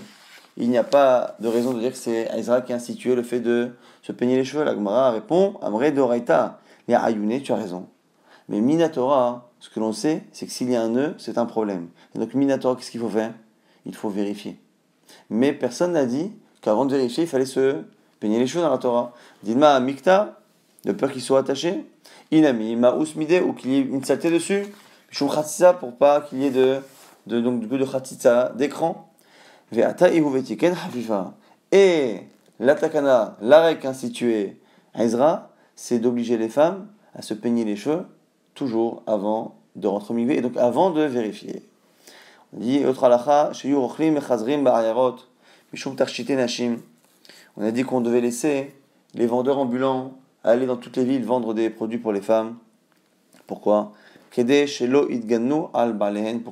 il 0.61 0.71
n'y 0.71 0.79
a 0.79 0.85
pas 0.85 1.37
de 1.39 1.47
raison 1.47 1.73
de 1.73 1.79
dire 1.79 1.93
que 1.93 1.97
c'est 1.97 2.29
Israël 2.37 2.65
qui 2.65 2.73
a 2.73 2.77
institué 2.77 3.15
le 3.15 3.23
fait 3.23 3.39
de 3.39 3.71
se 4.03 4.11
peigner 4.11 4.37
les 4.37 4.45
cheveux. 4.45 4.65
La 4.65 4.75
Gemara 4.75 5.13
répond, 5.13 5.55
Amre 5.63 5.91
Doraita, 5.93 6.59
mais 6.89 6.95
Ayune, 6.95 7.41
tu 7.41 7.53
as 7.53 7.57
raison. 7.57 7.87
Mais 8.49 8.61
Minatora, 8.61 9.51
ce 9.61 9.71
que 9.71 9.79
l'on 9.79 9.93
sait, 9.93 10.25
c'est 10.33 10.47
que 10.47 10.53
s'il 10.53 10.71
y 10.71 10.77
a 10.77 10.83
un 10.83 10.89
nœud, 10.89 11.15
c'est 11.19 11.39
un 11.39 11.47
problème. 11.47 11.89
Donc 12.17 12.35
Minatora, 12.35 12.75
qu'est-ce 12.75 12.91
qu'il 12.91 13.01
faut 13.01 13.09
faire? 13.09 13.33
Il 13.87 13.95
faut 13.95 14.09
vérifier. 14.09 14.59
Mais 15.31 15.53
personne 15.53 15.93
n'a 15.93 16.07
dit 16.07 16.33
qu'avant 16.61 16.87
de 16.87 16.97
vérifier, 16.97 17.25
il 17.25 17.29
fallait 17.29 17.47
se 17.47 17.77
peigner 18.19 18.41
les 18.41 18.47
cheveux 18.49 18.63
dans 18.65 18.71
la 18.71 18.79
Torah. 18.79 19.13
Dilma 19.45 19.79
Mikta, 19.79 20.41
de 20.85 20.93
peur 20.93 21.13
qu'il 21.13 21.23
soit 21.23 21.39
attaché. 21.39 21.87
Inami, 22.33 22.75
Ma'us 22.75 23.15
Mide, 23.17 23.43
ou 23.47 23.53
qu'il 23.53 23.71
y 23.71 23.77
ait 23.77 23.83
une 23.83 24.03
saleté 24.03 24.31
dessus. 24.31 24.67
Khatisa, 25.13 25.73
pour 25.75 25.97
pas 25.97 26.21
qu'il 26.23 26.43
y 26.43 26.47
ait 26.47 26.51
de, 26.51 26.81
de, 27.27 27.41
donc, 27.41 27.67
de 27.69 27.85
Khatisa 27.85 28.53
d'écran. 28.57 29.08
Et 31.73 32.21
l'atakana, 32.59 33.37
l'arrêt 33.41 33.87
institué 33.87 34.57
à 34.95 35.05
Ezra, 35.05 35.51
c'est 35.77 35.99
d'obliger 35.99 36.39
les 36.39 36.49
femmes 36.49 36.89
à 37.15 37.23
se 37.23 37.35
peigner 37.35 37.65
les 37.65 37.77
cheveux 37.77 38.07
toujours 38.55 39.03
avant 39.07 39.57
de 39.77 39.87
rentrer 39.87 40.15
au 40.15 40.17
migvé, 40.17 40.39
et 40.39 40.41
donc 40.41 40.57
avant 40.57 40.91
de 40.91 41.03
vérifier. 41.03 41.63
On 42.53 42.61
dit, 42.61 42.85
autre 42.85 43.05
on 47.57 47.65
a 47.65 47.71
dit 47.71 47.83
qu'on 47.85 48.01
devait 48.01 48.21
laisser 48.21 48.75
les 49.15 49.27
vendeurs 49.27 49.59
ambulants 49.59 50.13
aller 50.45 50.67
dans 50.67 50.77
toutes 50.77 50.97
les 50.97 51.05
villes 51.05 51.25
vendre 51.25 51.55
des 51.55 51.71
produits 51.71 51.99
pour 51.99 52.13
les 52.13 52.23
femmes. 52.23 52.57
Pourquoi? 53.47 53.93
Pour 54.31 54.45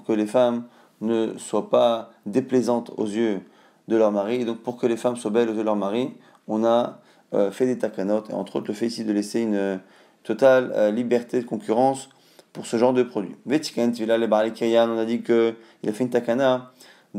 que 0.05 0.13
les 0.13 0.27
femmes 0.27 0.65
ne 1.01 1.37
soient 1.39 1.71
pas 1.71 2.11
déplaisantes 2.25 2.91
aux 2.97 3.07
yeux 3.07 3.41
de 3.89 3.97
leur 3.97 4.13
mari. 4.13 4.37
Et 4.37 4.45
donc 4.45 4.59
pour 4.59 4.77
que 4.77 4.87
les 4.87 4.97
femmes 4.97 5.17
soient 5.17 5.31
belles 5.31 5.49
aux 5.49 5.53
yeux 5.53 5.59
de 5.59 5.63
leur 5.63 5.77
mari, 5.77 6.15
on 6.49 6.65
a 6.65 7.01
euh, 7.35 7.51
fait 7.51 7.67
des 7.67 7.79
takanot, 7.79 8.25
et 8.31 8.33
entre 8.33 8.57
autres 8.57 8.69
le 8.69 8.75
fait 8.75 8.87
ici 8.87 9.05
de 9.05 9.13
laisser 9.13 9.41
une 9.41 9.81
totale 10.23 10.73
euh, 10.75 10.91
liberté 10.91 11.41
de 11.41 11.47
concurrence 11.47 12.09
pour 12.53 12.67
ce 12.67 12.77
genre 12.77 12.93
de 12.93 13.03
produit. 13.03 13.35
on 13.47 13.51
a 13.51 15.05
dit 15.05 15.23
qu'il 15.23 15.55
a 15.89 15.93
fait 15.93 16.05
une 16.05 16.11
takana 16.11 16.73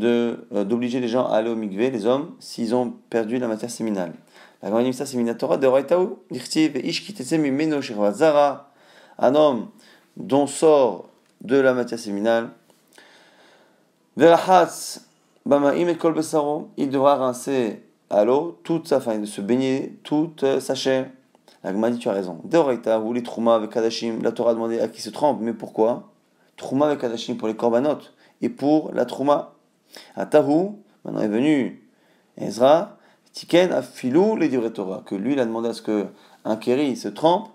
euh, 0.03 0.63
d'obliger 0.63 0.99
les 0.99 1.07
gens 1.07 1.27
à 1.27 1.37
aller 1.37 1.49
au 1.49 1.55
mikvé, 1.55 1.89
les 1.91 2.05
hommes, 2.05 2.31
s'ils 2.39 2.75
ont 2.75 2.93
perdu 3.09 3.37
la 3.39 3.47
matière 3.47 3.71
séminale. 3.71 4.13
La 4.61 4.69
grande 4.69 4.91
ça 4.93 5.05
séminatora 5.05 5.57
de 5.57 5.67
Raitaou, 5.67 6.19
un 9.19 9.35
homme 9.35 9.67
dont 10.17 10.47
sort 10.47 11.09
de 11.41 11.57
la 11.57 11.73
matière 11.73 11.99
séminale, 11.99 12.49
il 14.17 14.23
devra 16.89 17.15
rincer 17.15 17.83
à 18.09 18.25
l'eau 18.25 18.59
toute 18.63 18.87
sa, 18.87 18.97
enfin, 18.97 19.19
de 19.19 19.25
se 19.25 19.41
baigner 19.41 19.99
toute 20.03 20.43
euh, 20.43 20.59
sa 20.59 20.73
chair. 20.73 21.07
La 21.63 21.71
dit 21.91 21.99
tu 21.99 22.09
as 22.09 22.13
raison. 22.13 22.39
Deoraita, 22.43 22.99
ou 22.99 23.13
les 23.13 23.21
Trouma 23.21 23.55
avec 23.55 23.69
Kadashim, 23.69 24.23
la 24.23 24.31
Torah 24.31 24.51
a 24.51 24.53
demandé 24.55 24.79
à 24.79 24.87
qui 24.87 25.01
se 25.01 25.09
trompe, 25.11 25.39
mais 25.41 25.53
pourquoi? 25.53 26.09
Trouma 26.55 26.87
avec 26.87 26.99
Kadashim 26.99 27.35
pour 27.35 27.47
les 27.47 27.55
Korbanot 27.55 27.99
et 28.41 28.49
pour 28.49 28.91
la 28.93 29.05
Trouma. 29.05 29.53
Atahu, 30.15 30.71
maintenant 31.05 31.21
est 31.21 31.27
venu 31.27 31.83
Ezra, 32.37 32.97
Tiken 33.33 33.71
a 33.71 33.83
filou 33.83 34.35
les 34.35 34.47
divrei 34.47 34.71
Torah, 34.71 35.03
que 35.05 35.13
lui 35.13 35.33
il 35.33 35.39
a 35.39 35.45
demandé 35.45 35.69
à 35.69 35.73
ce 35.73 35.83
que 35.83 36.07
un 36.43 36.55
Kéri 36.55 36.95
se 36.95 37.07
trempe, 37.07 37.49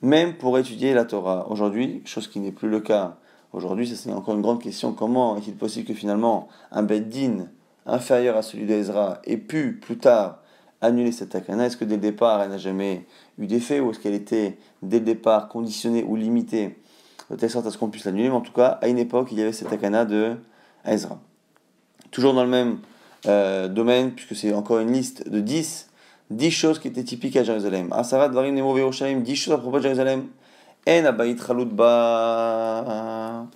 même 0.00 0.34
pour 0.34 0.58
étudier 0.58 0.94
la 0.94 1.04
Torah. 1.04 1.46
Aujourd'hui, 1.50 2.02
chose 2.04 2.28
qui 2.28 2.38
n'est 2.38 2.52
plus 2.52 2.68
le 2.68 2.80
cas. 2.80 3.16
Aujourd'hui, 3.52 3.86
c'est 3.86 4.12
encore 4.12 4.34
une 4.34 4.40
grande 4.40 4.62
question. 4.62 4.92
Comment 4.92 5.36
est-il 5.36 5.54
possible 5.54 5.86
que 5.86 5.92
finalement 5.92 6.48
un 6.70 6.82
Beddin 6.82 7.48
inférieur 7.84 8.36
à 8.36 8.42
celui 8.42 8.64
d'Ezra 8.64 9.20
ait 9.24 9.36
pu 9.36 9.74
plus 9.74 9.98
tard 9.98 10.38
annuler 10.80 11.12
cette 11.12 11.30
takana? 11.30 11.66
Est-ce 11.66 11.76
que 11.76 11.84
dès 11.84 11.96
le 11.96 12.00
départ, 12.00 12.40
elle 12.42 12.48
n'a 12.48 12.56
jamais 12.56 13.04
eu 13.38 13.46
d'effet 13.46 13.78
ou 13.78 13.90
est-ce 13.90 14.00
qu'elle 14.00 14.14
était 14.14 14.56
dès 14.80 15.00
le 15.00 15.04
départ 15.04 15.48
conditionnée 15.48 16.02
ou 16.02 16.16
limitée 16.16 16.78
de 17.30 17.36
telle 17.36 17.50
sorte 17.50 17.66
à 17.66 17.70
ce 17.70 17.76
qu'on 17.76 17.90
puisse 17.90 18.06
l'annuler? 18.06 18.30
Mais 18.30 18.34
en 18.34 18.40
tout 18.40 18.54
cas, 18.54 18.78
à 18.80 18.88
une 18.88 18.98
époque, 18.98 19.28
il 19.32 19.38
y 19.38 19.42
avait 19.42 19.52
cette 19.52 19.68
takana 19.68 20.06
de 20.06 20.36
Ezra. 20.86 21.20
Toujours 22.10 22.32
dans 22.32 22.44
le 22.44 22.50
même 22.50 22.78
euh, 23.26 23.68
domaine, 23.68 24.12
puisque 24.12 24.34
c'est 24.34 24.54
encore 24.54 24.78
une 24.78 24.92
liste 24.92 25.28
de 25.28 25.40
10, 25.40 25.90
10 26.30 26.50
choses 26.50 26.78
qui 26.78 26.88
étaient 26.88 27.04
typiques 27.04 27.36
à 27.36 27.44
Jérusalem. 27.44 27.92
Asarat, 27.92 28.28
Varim, 28.28 28.54
Nemo, 28.54 28.74
10 28.78 29.36
choses 29.36 29.54
à 29.54 29.58
propos 29.58 29.76
de 29.76 29.82
Jérusalem. 29.82 30.24
En 30.88 31.04
Abayit 31.04 31.36
Ba. 31.72 33.46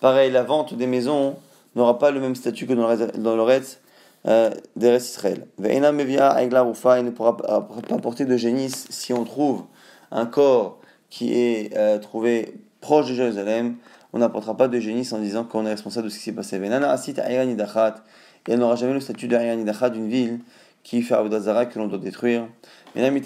Pareil, 0.00 0.30
la 0.30 0.44
vente 0.44 0.74
des 0.74 0.86
maisons 0.86 1.36
n'aura 1.74 1.98
pas 1.98 2.12
le 2.12 2.20
même 2.20 2.36
statut 2.36 2.66
que 2.66 2.74
dans 2.74 3.36
le 3.36 3.42
reste 3.42 3.80
euh, 4.28 4.50
d'Eretz 4.76 5.10
Israël. 5.10 5.46
il 5.58 5.80
ne 5.80 7.10
pourra 7.10 7.36
pas 7.36 7.66
porter 8.00 8.24
de 8.24 8.36
génisse 8.36 8.86
si 8.88 9.12
on 9.12 9.24
trouve 9.24 9.64
un 10.12 10.26
corps 10.26 10.78
qui 11.08 11.34
est 11.34 11.76
euh, 11.76 11.98
trouvé 11.98 12.54
proche 12.80 13.08
de 13.08 13.14
Jérusalem. 13.14 13.74
On 14.12 14.18
n'apportera 14.18 14.56
pas 14.56 14.68
de 14.68 14.78
génisse 14.78 15.12
en 15.12 15.18
disant 15.18 15.42
qu'on 15.42 15.66
est 15.66 15.70
responsable 15.70 16.06
de 16.06 16.12
ce 16.12 16.18
qui 16.18 16.24
s'est 16.24 16.32
passé. 16.32 16.56
Et 16.56 18.52
elle 18.52 18.58
n'aura 18.58 18.76
jamais 18.76 18.94
le 18.94 19.00
statut 19.00 19.26
de 19.26 19.88
d'une 19.88 20.08
ville 20.08 20.38
qui 20.84 21.02
fait 21.02 21.14
Avodazara 21.14 21.66
que 21.66 21.78
l'on 21.80 21.88
doit 21.88 21.98
détruire. 21.98 22.46
Ben 22.94 23.16
et 23.16 23.22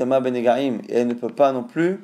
elle 0.91 1.07
ne 1.07 1.15
peut 1.15 1.29
pas 1.29 1.53
non 1.53 1.63
plus 1.63 2.01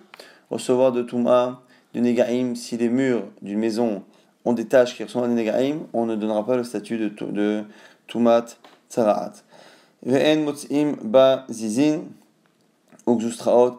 recevoir 0.51 0.93
de 0.93 1.03
Touma, 1.03 1.63
de 1.95 2.01
Negaim, 2.01 2.55
si 2.55 2.77
les 2.77 2.89
murs 2.89 3.25
d'une 3.43 3.59
maison 3.59 4.03
ont 4.45 4.53
des 4.53 4.67
tâches 4.67 4.97
qui 4.97 5.05
ressemblent 5.05 5.27
à 5.27 5.29
des 5.29 5.35
Negaim, 5.35 5.81
on 5.93 6.07
ne 6.07 6.17
donnera 6.17 6.45
pas 6.45 6.57
le 6.57 6.65
statut 6.65 6.99
de, 6.99 7.09
de 7.31 7.65
Toumat 8.07 8.45
ba 10.07 11.47
zizin 11.51 12.01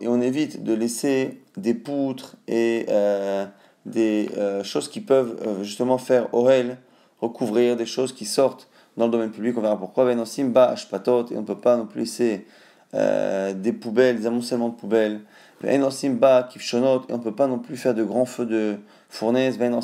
et 0.01 0.07
on 0.07 0.21
évite 0.21 0.63
de 0.63 0.73
laisser 0.73 1.41
des 1.57 1.73
poutres 1.73 2.35
et 2.47 2.85
euh, 2.89 3.45
des 3.85 4.29
euh, 4.37 4.63
choses 4.63 4.89
qui 4.89 5.01
peuvent 5.01 5.37
euh, 5.45 5.63
justement 5.63 5.97
faire 5.97 6.33
orel 6.33 6.77
recouvrir 7.21 7.75
des 7.75 7.85
choses 7.85 8.13
qui 8.13 8.25
sortent 8.25 8.67
dans 8.97 9.05
le 9.05 9.11
domaine 9.11 9.31
public, 9.31 9.57
on 9.57 9.61
verra 9.61 9.77
pourquoi. 9.77 10.13
Ba 10.15 10.69
ashpatot, 10.69 11.27
et 11.31 11.37
on 11.37 11.41
ne 11.41 11.45
peut 11.45 11.57
pas 11.57 11.77
non 11.77 11.85
plus 11.85 12.01
laisser 12.01 12.45
des 12.93 13.71
poubelles, 13.71 14.17
des 14.17 14.27
amoncellements 14.27 14.67
de 14.67 14.75
poubelles. 14.75 15.21
Et 15.63 15.77
on 15.77 17.17
ne 17.17 17.23
peut 17.23 17.35
pas 17.35 17.47
non 17.47 17.59
plus 17.59 17.77
faire 17.77 17.93
de 17.93 18.03
grands 18.03 18.25
feux 18.25 18.45
de 18.45 18.77
fournaise. 19.09 19.59
Et 19.61 19.67
on 19.67 19.75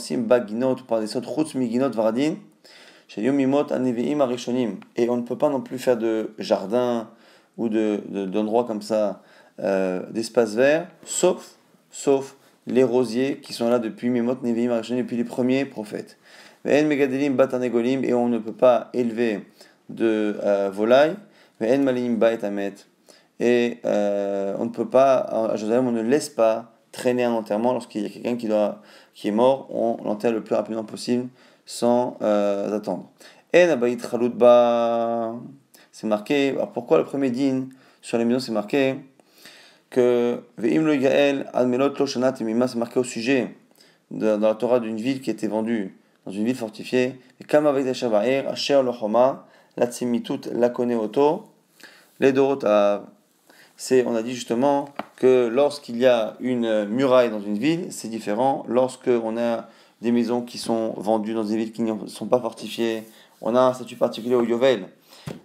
ne 5.18 5.22
peut 5.22 5.38
pas 5.38 5.50
non 5.50 5.62
plus 5.62 5.78
faire 5.78 5.98
de 5.98 6.32
jardin 6.40 7.10
ou 7.58 7.70
d'endroits 7.70 8.02
de, 8.10 8.26
d'endroits 8.26 8.64
comme 8.66 8.82
ça, 8.82 9.22
euh, 9.60 10.04
d'espaces 10.12 10.56
verts, 10.56 10.88
sauf, 11.04 11.56
sauf 11.90 12.36
les 12.68 12.84
rosiers 12.84 13.40
qui 13.40 13.54
sont 13.54 13.70
là 13.70 13.80
depuis 13.80 14.10
Mimot 14.10 14.36
depuis 14.36 15.18
les 15.18 15.24
premiers 15.24 15.66
prophètes. 15.66 16.18
Et 16.66 16.84
on 18.14 18.28
ne 18.28 18.38
peut 18.38 18.52
pas 18.52 18.90
élever 18.94 19.46
de 19.90 20.38
euh, 20.44 20.70
volailles. 20.72 21.16
Et 23.40 23.80
euh, 23.86 24.56
on 24.60 24.66
ne 24.66 24.70
peut 24.70 24.90
pas, 24.90 25.18
à 25.18 25.56
Jérusalem, 25.56 25.88
on 25.88 25.92
ne 25.92 26.02
laisse 26.02 26.30
pas 26.30 26.74
traîner 26.92 27.24
un 27.24 27.32
enterrement 27.32 27.74
lorsqu'il 27.74 28.04
y 28.04 28.06
a 28.06 28.10
quelqu'un 28.10 28.36
qui, 28.36 28.48
doit, 28.48 28.82
qui 29.14 29.28
est 29.28 29.32
mort, 29.32 29.68
on 29.70 30.04
l'enterre 30.04 30.32
le 30.32 30.44
plus 30.44 30.56
rapidement 30.56 30.84
possible 30.84 31.28
sans 31.66 32.18
euh, 32.22 32.76
attendre. 32.76 33.10
C'est 35.92 36.08
marqué, 36.08 36.50
alors 36.52 36.72
pourquoi 36.72 36.98
le 36.98 37.04
premier 37.04 37.30
din 37.30 37.68
sur 38.02 38.18
les 38.18 38.26
maisons 38.26 38.40
c'est 38.40 38.52
marqué 38.52 38.96
que 39.90 40.42
Ve'im 40.58 40.84
lo 40.86 40.96
Gael 40.96 41.50
almelot 41.54 41.94
lo 41.98 42.06
shanat 42.06 42.36
c'est 42.36 42.76
marqué 42.76 43.00
au 43.00 43.04
sujet 43.04 43.56
dans 44.12 44.40
la 44.40 44.56
Torah 44.56 44.80
d'une 44.80 44.98
ville 44.98 45.22
qui 45.22 45.30
était 45.30 45.48
vendue 45.48 45.98
dans 46.26 46.32
une 46.32 46.46
ville 46.46 46.56
fortifiée. 46.56 47.20
Et 47.42 47.44
kama 47.46 47.72
asher 47.72 48.82
lo 48.84 48.94
choma 48.94 49.46
latzimitut 49.76 50.50
lakoneoto 50.54 51.46
les 52.20 52.34
c'est 53.78 54.04
on 54.06 54.16
a 54.16 54.24
dit 54.24 54.34
justement 54.34 54.90
que 55.16 55.48
lorsqu'il 55.48 55.98
y 55.98 56.08
a 56.08 56.36
une 56.40 56.86
muraille 56.86 57.30
dans 57.30 57.40
une 57.40 57.58
ville, 57.58 57.88
c'est 57.92 58.08
différent. 58.08 58.66
Lorsque 58.68 59.08
on 59.08 59.38
a 59.38 59.68
des 60.02 60.12
maisons 60.12 60.42
qui 60.42 60.58
sont 60.58 60.94
vendues 60.98 61.34
dans 61.34 61.44
des 61.44 61.56
villes 61.56 61.72
qui 61.72 61.84
ne 61.84 62.08
sont 62.08 62.26
pas 62.26 62.40
fortifiées, 62.40 63.04
on 63.42 63.56
a 63.56 63.62
un 63.62 63.74
statut 63.74 63.96
particulier 63.96 64.36
au 64.36 64.44
Yovel 64.44 64.88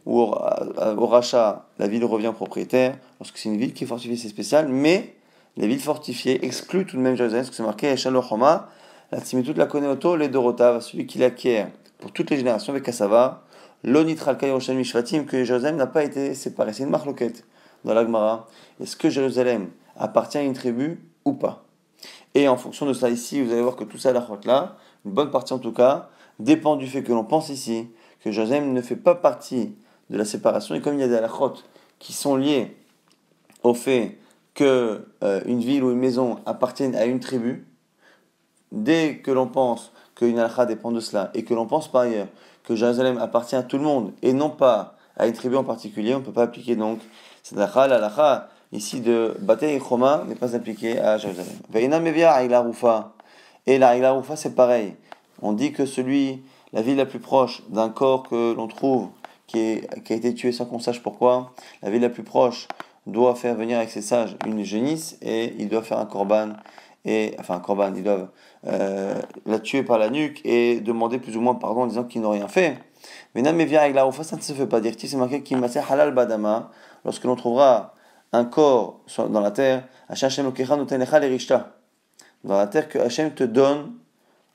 ou 0.06 0.20
au, 0.20 1.06
rachat, 1.06 1.66
la 1.78 1.88
ville 1.88 2.04
revient 2.04 2.32
propriétaire. 2.34 2.96
Lorsque 3.20 3.36
c'est 3.36 3.48
une 3.48 3.58
ville 3.58 3.74
qui 3.74 3.84
est 3.84 3.86
fortifiée, 3.86 4.16
c'est 4.16 4.28
spécial, 4.28 4.68
mais 4.68 5.14
les 5.56 5.66
villes 5.66 5.80
fortifiées 5.80 6.44
excluent 6.44 6.86
tout 6.86 6.96
de 6.96 7.02
même 7.02 7.16
Jérusalem, 7.16 7.42
parce 7.42 7.50
que 7.50 7.56
c'est 7.56 7.62
marqué 7.62 7.96
Shalochoma, 7.96 8.68
la 9.10 9.20
toute 9.20 9.58
la 9.58 9.68
auto, 9.90 10.16
les 10.16 10.28
Dorotav, 10.28 10.80
celui 10.80 11.06
qui 11.06 11.18
l'acquiert 11.18 11.68
pour 11.98 12.12
toutes 12.12 12.30
les 12.30 12.38
générations 12.38 12.72
avec 12.72 12.84
Kassava, 12.84 13.42
l'onitral 13.84 14.38
Kayoshan 14.38 14.74
Mishvatim, 14.74 15.24
que 15.24 15.44
Jérusalem 15.44 15.76
n'a 15.76 15.86
pas 15.86 16.02
été 16.02 16.34
séparé. 16.34 16.72
C'est 16.72 16.84
une 16.84 16.90
marloquette 16.90 17.44
dans 17.84 17.94
l'Agmara. 17.94 18.48
Est-ce 18.80 18.96
que 18.96 19.10
Jérusalem 19.10 19.70
appartient 19.96 20.38
à 20.38 20.42
une 20.42 20.52
tribu 20.52 21.00
ou 21.24 21.32
pas? 21.32 21.64
Et 22.34 22.48
en 22.48 22.56
fonction 22.56 22.86
de 22.86 22.92
ça 22.92 23.10
ici, 23.10 23.42
vous 23.42 23.52
allez 23.52 23.62
voir 23.62 23.76
que 23.76 23.84
tout 23.84 23.98
ça, 23.98 24.12
la 24.12 24.26
là, 24.44 24.76
une 25.04 25.12
bonne 25.12 25.30
partie 25.30 25.52
en 25.52 25.58
tout 25.58 25.72
cas, 25.72 26.08
dépend 26.38 26.76
du 26.76 26.86
fait 26.86 27.02
que 27.02 27.12
l'on 27.12 27.24
pense 27.24 27.48
ici 27.48 27.88
que 28.24 28.30
Jérusalem 28.30 28.72
ne 28.72 28.80
fait 28.80 28.96
pas 28.96 29.14
partie 29.14 29.74
de 30.10 30.16
la 30.16 30.24
séparation. 30.24 30.74
Et 30.74 30.80
comme 30.80 30.94
il 30.94 31.00
y 31.00 31.04
a 31.04 31.08
des 31.08 31.16
halachot 31.16 31.54
qui 31.98 32.12
sont 32.12 32.36
liés 32.36 32.76
au 33.62 33.74
fait 33.74 34.18
que 34.54 35.06
euh, 35.22 35.40
une 35.46 35.60
ville 35.60 35.84
ou 35.84 35.90
une 35.92 35.98
maison 35.98 36.38
appartiennent 36.46 36.94
à 36.94 37.04
une 37.04 37.20
tribu, 37.20 37.66
dès 38.70 39.18
que 39.18 39.30
l'on 39.30 39.46
pense 39.46 39.92
qu'une 40.14 40.38
halakha 40.38 40.66
dépend 40.66 40.92
de 40.92 41.00
cela, 41.00 41.30
et 41.34 41.44
que 41.44 41.54
l'on 41.54 41.66
pense 41.66 41.90
par 41.90 42.02
ailleurs 42.02 42.28
que 42.64 42.76
Jérusalem 42.76 43.18
appartient 43.18 43.56
à 43.56 43.62
tout 43.62 43.78
le 43.78 43.84
monde, 43.84 44.12
et 44.22 44.32
non 44.32 44.50
pas 44.50 44.96
à 45.16 45.26
une 45.26 45.32
tribu 45.32 45.56
en 45.56 45.64
particulier, 45.64 46.14
on 46.14 46.20
ne 46.20 46.24
peut 46.24 46.32
pas 46.32 46.42
appliquer 46.42 46.76
donc 46.76 47.00
cette 47.42 47.58
halakha. 47.58 47.88
L'halakha 47.88 48.48
ici 48.72 49.00
de 49.00 49.36
Bate 49.40 49.64
Choma 49.86 50.24
n'est 50.28 50.34
pas 50.34 50.56
appliquée 50.56 50.98
à 50.98 51.18
Jérusalem. 51.18 51.52
Et 53.66 53.78
la 53.78 54.12
Rufa 54.12 54.36
c'est 54.36 54.54
pareil. 54.54 54.94
On 55.42 55.52
dit 55.52 55.72
que 55.72 55.86
celui 55.86 56.42
la 56.72 56.82
ville 56.82 56.96
la 56.96 57.06
plus 57.06 57.18
proche 57.18 57.62
d'un 57.68 57.90
corps 57.90 58.22
que 58.22 58.54
l'on 58.54 58.66
trouve 58.66 59.08
qui, 59.46 59.58
est, 59.58 60.02
qui, 60.04 60.12
a 60.14 60.16
été 60.16 60.34
tué 60.34 60.52
sans 60.52 60.64
qu'on 60.64 60.78
sache 60.78 61.02
pourquoi, 61.02 61.52
la 61.82 61.90
ville 61.90 62.00
la 62.00 62.08
plus 62.08 62.22
proche 62.22 62.68
doit 63.06 63.34
faire 63.34 63.54
venir 63.54 63.76
avec 63.76 63.90
ses 63.90 64.00
sages 64.00 64.36
une 64.46 64.62
génisse 64.64 65.18
et 65.20 65.54
il 65.58 65.68
doit 65.68 65.82
faire 65.82 65.98
un 65.98 66.06
corban 66.06 66.54
et 67.04 67.34
enfin 67.38 67.56
un 67.56 67.60
corban, 67.60 67.92
ils 67.94 68.04
doivent 68.04 68.28
la 68.64 69.58
tuer 69.58 69.82
par 69.82 69.98
la 69.98 70.08
nuque 70.08 70.40
et 70.44 70.80
demander 70.80 71.18
plus 71.18 71.36
ou 71.36 71.40
moins 71.40 71.54
pardon 71.54 71.82
en 71.82 71.86
disant 71.86 72.04
qu'ils 72.04 72.22
n'ont 72.22 72.30
rien 72.30 72.48
fait. 72.48 72.78
Mais 73.34 73.42
non, 73.42 73.52
mais 73.52 73.66
la 73.66 74.12
ça 74.12 74.36
ne 74.36 74.40
se 74.40 74.52
fait 74.52 74.66
pas 74.66 74.80
dire. 74.80 74.94
C'est 74.96 75.16
marqué 75.16 75.42
qu'il 75.42 75.58
halal 75.90 76.14
badama 76.14 76.70
lorsque 77.04 77.24
l'on 77.24 77.36
trouvera 77.36 77.94
un 78.32 78.44
corps 78.44 79.00
dans 79.18 79.40
la 79.40 79.50
terre, 79.50 79.84
dans 82.44 82.56
la 82.56 82.66
terre 82.66 82.88
que 82.88 82.98
Hachem 82.98 83.32
te 83.32 83.44
donne 83.44 83.92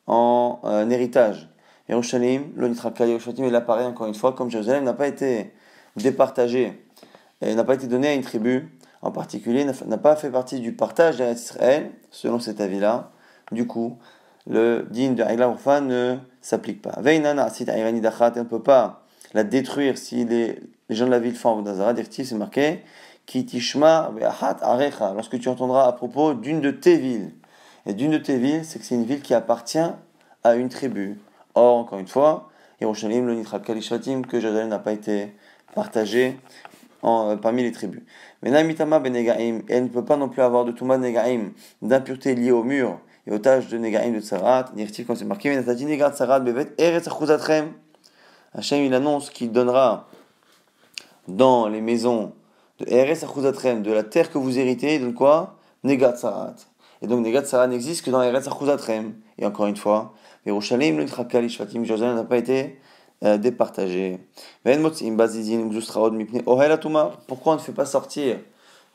en 0.07 0.59
euh, 0.63 0.89
héritage. 0.89 1.49
Yerushalayim, 1.89 2.47
le 2.55 2.71
il 3.37 3.55
apparaît 3.55 3.85
encore 3.85 4.07
une 4.07 4.15
fois, 4.15 4.33
comme 4.33 4.49
Jérusalem 4.49 4.83
n'a 4.83 4.93
pas 4.93 5.07
été 5.07 5.53
départagé, 5.95 6.83
n'a 7.41 7.63
pas 7.63 7.75
été 7.75 7.87
donné 7.87 8.09
à 8.09 8.13
une 8.13 8.23
tribu 8.23 8.77
en 9.01 9.11
particulier, 9.11 9.63
n'a 9.63 9.97
pas 9.97 10.15
fait 10.15 10.31
partie 10.31 10.59
du 10.59 10.73
partage 10.73 11.17
d'Israël, 11.17 11.91
selon 12.11 12.39
cet 12.39 12.59
avis-là. 12.59 13.11
Du 13.51 13.67
coup, 13.67 13.97
le 14.47 14.85
digne 14.89 15.15
de 15.15 15.23
Aïla 15.23 15.55
ne 15.81 16.17
s'applique 16.41 16.81
pas. 16.81 16.99
Veinana, 16.99 17.49
si 17.49 17.63
Dachat, 17.63 18.33
on 18.35 18.39
ne 18.39 18.43
peut 18.43 18.63
pas 18.63 19.03
la 19.33 19.43
détruire 19.43 19.97
si 19.97 20.25
les, 20.25 20.59
les 20.89 20.95
gens 20.95 21.05
de 21.05 21.11
la 21.11 21.19
ville 21.19 21.35
font 21.35 21.51
Avodazara, 21.51 21.93
c'est 22.09 22.31
marqué, 22.33 22.81
qui 23.25 23.45
tishma 23.45 24.11
arecha, 24.61 25.13
lorsque 25.13 25.39
tu 25.39 25.49
entendras 25.49 25.85
à 25.87 25.91
propos 25.91 26.33
d'une 26.33 26.61
de 26.61 26.71
tes 26.71 26.97
villes. 26.97 27.33
Et 27.85 27.93
d'une 27.93 28.11
de 28.11 28.17
tes 28.17 28.37
villes, 28.37 28.63
c'est 28.63 28.79
que 28.79 28.85
c'est 28.85 28.95
une 28.95 29.05
ville 29.05 29.21
qui 29.21 29.33
appartient 29.33 29.91
à 30.43 30.55
une 30.55 30.69
tribu. 30.69 31.19
Or, 31.55 31.77
encore 31.77 31.99
une 31.99 32.07
fois, 32.07 32.49
Yerushalayim, 32.81 33.25
le 33.25 33.35
Nitrat 33.35 33.59
Kalishvatim, 33.59 34.25
que 34.25 34.39
Jérusalem 34.39 34.69
n'a 34.69 34.79
pas 34.79 34.93
été 34.93 35.33
partagé 35.73 36.39
en, 37.01 37.31
euh, 37.31 37.35
parmi 37.35 37.63
les 37.63 37.71
tribus. 37.71 38.01
Mais 38.41 38.51
Namitama 38.51 38.99
Benegaim, 38.99 39.61
elle 39.67 39.83
ne 39.83 39.89
peut 39.89 40.05
pas 40.05 40.17
non 40.17 40.29
plus 40.29 40.41
avoir 40.41 40.65
de 40.65 40.71
Touma 40.71 40.97
Negaim, 40.97 41.51
d'impureté 41.81 42.35
liée 42.35 42.51
au 42.51 42.63
mur 42.63 42.99
et 43.25 43.31
aux 43.31 43.39
tâches 43.39 43.67
de 43.67 43.77
Negaim 43.77 44.11
de 44.11 44.19
Tsarat, 44.19 44.65
Nirtif, 44.75 45.07
comme 45.07 45.15
c'est 45.15 45.25
marqué. 45.25 45.49
Hachem, 48.53 48.79
il 48.79 48.93
annonce 48.93 49.29
qu'il 49.29 49.51
donnera 49.51 50.07
dans 51.27 51.67
les 51.67 51.81
maisons 51.81 52.33
de 52.79 52.85
Eretz 52.87 53.23
Achuzatrem, 53.23 53.81
de 53.81 53.91
la 53.91 54.03
terre 54.03 54.31
que 54.31 54.37
vous 54.37 54.59
héritez, 54.59 54.99
de 54.99 55.09
quoi 55.11 55.57
Negat 55.83 56.13
Tsarat. 56.13 56.55
Et 57.01 57.07
donc 57.07 57.23
Negat 57.23 57.43
Tsarat 57.43 57.67
n'existe 57.67 58.05
que 58.05 58.11
dans 58.11 58.21
Eretz 58.21 58.47
Achuzatrem. 58.47 59.13
Et 59.37 59.45
encore 59.45 59.67
une 59.67 59.77
fois, 59.77 60.13
Yerushalayim, 60.45 60.97
le 60.97 61.07
Shvatim, 61.07 61.83
Jérusalem 61.83 62.15
n'a 62.15 62.23
pas 62.23 62.37
été 62.37 62.79
euh, 63.23 63.37
départagé. 63.37 64.19
Pourquoi 67.27 67.53
on 67.53 67.55
ne 67.55 67.61
fait 67.61 67.71
pas 67.71 67.85
sortir 67.85 68.37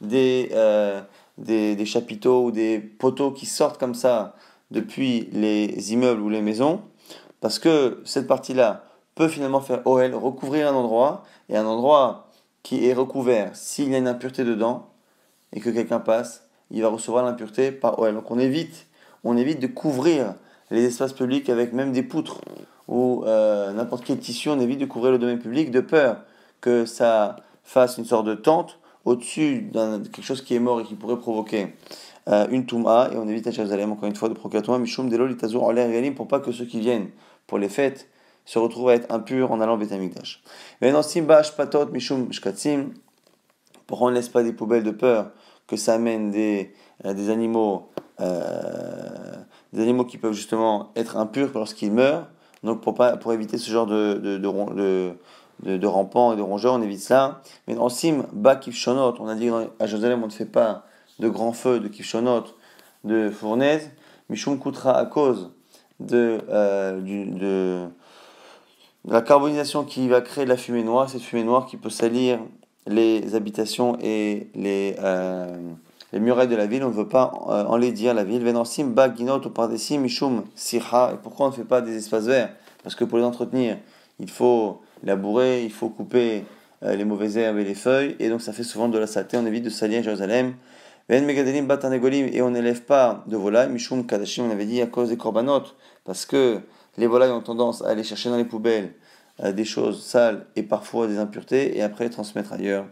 des, 0.00 0.48
euh, 0.52 1.00
des, 1.38 1.76
des, 1.76 1.86
chapiteaux 1.86 2.44
ou 2.46 2.50
des 2.50 2.78
poteaux 2.78 3.32
qui 3.32 3.46
sortent 3.46 3.78
comme 3.78 3.94
ça 3.94 4.34
depuis 4.70 5.28
les 5.32 5.92
immeubles 5.92 6.20
ou 6.20 6.28
les 6.28 6.40
maisons? 6.40 6.80
Parce 7.40 7.58
que 7.58 8.00
cette 8.04 8.26
partie-là 8.26 8.84
peut 9.14 9.28
finalement 9.28 9.60
faire 9.60 9.86
OL, 9.86 10.14
recouvrir 10.14 10.68
un 10.68 10.74
endroit, 10.74 11.24
et 11.52 11.56
un 11.56 11.66
endroit 11.66 12.28
qui 12.62 12.88
est 12.88 12.94
recouvert, 12.94 13.54
s'il 13.54 13.90
y 13.90 13.94
a 13.94 13.98
une 13.98 14.08
impureté 14.08 14.42
dedans, 14.42 14.88
et 15.52 15.60
que 15.60 15.70
quelqu'un 15.70 16.00
passe, 16.00 16.48
il 16.70 16.82
va 16.82 16.88
recevoir 16.88 17.24
l'impureté 17.24 17.70
par 17.70 17.98
OL. 17.98 18.14
Donc 18.14 18.30
on 18.30 18.38
évite, 18.38 18.86
on 19.22 19.36
évite 19.36 19.60
de 19.60 19.66
couvrir 19.66 20.34
les 20.70 20.84
espaces 20.84 21.12
publics 21.12 21.50
avec 21.50 21.72
même 21.72 21.92
des 21.92 22.02
poutres 22.02 22.40
ou 22.88 23.24
euh, 23.26 23.72
n'importe 23.72 24.04
quel 24.04 24.18
tissu, 24.18 24.48
on 24.48 24.58
évite 24.58 24.78
de 24.78 24.86
couvrir 24.86 25.12
le 25.12 25.18
domaine 25.18 25.38
public 25.38 25.70
de 25.70 25.80
peur 25.80 26.22
que 26.60 26.86
ça 26.86 27.36
fasse 27.62 27.98
une 27.98 28.04
sorte 28.04 28.26
de 28.26 28.34
tente 28.34 28.78
au-dessus 29.04 29.62
de 29.72 29.98
quelque 30.08 30.22
chose 30.22 30.42
qui 30.42 30.54
est 30.54 30.60
mort 30.60 30.80
et 30.80 30.84
qui 30.84 30.94
pourrait 30.94 31.18
provoquer 31.18 31.74
euh, 32.28 32.46
une 32.50 32.66
touma, 32.66 33.10
et 33.12 33.16
on 33.16 33.28
évite 33.28 33.46
à 33.46 33.50
Jérusalem 33.50 33.92
encore 33.92 34.08
une 34.08 34.16
fois 34.16 34.28
de 34.28 34.34
provoquer 34.34 34.78
mishum 34.78 35.08
delo 35.08 35.26
litazur 35.26 35.62
en 35.64 35.72
l'air 35.72 36.14
pour 36.14 36.28
pas 36.28 36.40
que 36.40 36.52
ceux 36.52 36.64
qui 36.64 36.80
viennent 36.80 37.08
pour 37.46 37.58
les 37.58 37.68
fêtes 37.68 38.08
se 38.44 38.58
retrouvent 38.58 38.90
à 38.90 38.94
être 38.94 39.12
impurs 39.12 39.52
en 39.52 39.60
allant 39.60 39.74
au 39.74 39.78
Betamikdash. 39.78 40.42
Patot 40.80 41.86
mishum 41.86 42.32
shkatzim, 42.32 42.90
pourquoi 43.86 44.08
on 44.08 44.10
ne 44.10 44.16
laisse 44.16 44.28
pas 44.28 44.42
des 44.42 44.52
poubelles 44.52 44.84
de 44.84 44.90
peur 44.90 45.30
que 45.66 45.76
ça 45.76 45.94
amène 45.94 46.30
des, 46.30 46.74
euh, 47.04 47.14
des 47.14 47.30
animaux 47.30 47.88
des 49.72 49.82
animaux 49.82 50.04
qui 50.04 50.16
peuvent 50.16 50.32
justement 50.32 50.92
être 50.94 51.16
impurs 51.16 51.50
lorsqu'ils 51.54 51.90
meurent? 51.90 52.28
Donc 52.62 52.80
pour, 52.80 52.94
pas, 52.94 53.16
pour 53.16 53.32
éviter 53.32 53.58
ce 53.58 53.68
genre 53.68 53.86
de, 53.86 54.14
de, 54.14 54.38
de, 54.38 55.12
de, 55.62 55.76
de 55.76 55.86
rampants 55.86 56.32
et 56.32 56.36
de 56.36 56.42
rongeurs, 56.42 56.74
on 56.74 56.82
évite 56.82 57.00
ça. 57.00 57.42
Mais 57.66 57.76
en 57.76 57.88
sim, 57.88 58.24
kifshonot, 58.60 59.14
on 59.18 59.26
a 59.26 59.34
dit 59.34 59.50
à 59.80 59.86
Jérusalem, 59.86 60.22
on 60.22 60.26
ne 60.26 60.32
fait 60.32 60.46
pas 60.46 60.84
de 61.18 61.28
grands 61.28 61.52
feux, 61.52 61.80
de 61.80 61.88
kifshonot, 61.88 62.44
de 63.04 63.30
fournaise. 63.30 63.90
Mishum 64.28 64.60
Kutra 64.60 64.96
à 64.96 65.06
cause 65.06 65.50
de, 65.98 66.38
euh, 66.48 67.00
du, 67.00 67.26
de, 67.26 67.86
la 69.08 69.20
carbonisation 69.22 69.84
qui 69.84 70.08
va 70.08 70.20
créer 70.20 70.46
la 70.46 70.56
fumée 70.56 70.84
noire, 70.84 71.10
cette 71.10 71.22
fumée 71.22 71.44
noire 71.44 71.66
qui 71.66 71.76
peut 71.76 71.90
salir 71.90 72.38
les 72.86 73.34
habitations 73.34 73.96
et 74.00 74.48
les, 74.54 74.96
euh, 75.00 75.56
les 76.12 76.20
murailles 76.20 76.48
de 76.48 76.56
la 76.56 76.66
ville, 76.66 76.84
on 76.84 76.88
ne 76.88 76.94
veut 76.94 77.08
pas 77.08 77.32
euh, 77.48 77.64
enlaidir 77.64 78.14
la 78.14 78.24
ville. 78.24 78.44
Baginot, 78.86 79.40
mishum, 79.98 80.44
siha. 80.54 81.12
Et 81.14 81.16
pourquoi 81.22 81.46
on 81.46 81.48
ne 81.50 81.54
fait 81.54 81.64
pas 81.64 81.80
des 81.80 81.96
espaces 81.96 82.24
verts? 82.24 82.50
Parce 82.82 82.94
que 82.94 83.04
pour 83.04 83.18
les 83.18 83.24
entretenir, 83.24 83.78
il 84.18 84.30
faut 84.30 84.80
labourer, 85.02 85.64
il 85.64 85.72
faut 85.72 85.88
couper 85.88 86.44
euh, 86.82 86.94
les 86.96 87.04
mauvaises 87.04 87.36
herbes 87.36 87.58
et 87.58 87.64
les 87.64 87.74
feuilles, 87.74 88.16
et 88.18 88.28
donc 88.28 88.42
ça 88.42 88.52
fait 88.52 88.64
souvent 88.64 88.88
de 88.88 88.98
la 88.98 89.06
saleté, 89.06 89.36
on 89.36 89.46
évite 89.46 89.64
de 89.64 89.70
salir 89.70 90.02
Jérusalem. 90.02 90.54
Et 91.08 91.18
on 92.42 92.50
n'élève 92.50 92.82
pas 92.82 93.24
de 93.26 93.36
volailles, 93.36 93.68
Mishum 93.68 94.06
Kadashim, 94.06 94.44
on 94.46 94.50
avait 94.50 94.66
dit 94.66 94.80
à 94.80 94.86
cause 94.86 95.08
des 95.10 95.16
korbanot, 95.16 95.62
parce 96.04 96.24
que 96.24 96.60
les 96.96 97.06
volailles 97.06 97.30
ont 97.30 97.40
tendance 97.40 97.82
à 97.82 97.88
aller 97.88 98.04
chercher 98.04 98.28
dans 98.28 98.36
les 98.36 98.44
poubelles 98.44 98.94
euh, 99.40 99.52
des 99.52 99.64
choses 99.64 100.04
sales 100.04 100.46
et 100.56 100.62
parfois 100.62 101.06
des 101.06 101.18
impuretés, 101.18 101.76
et 101.76 101.82
après 101.82 102.04
les 102.04 102.10
transmettre 102.10 102.52
ailleurs. 102.52 102.86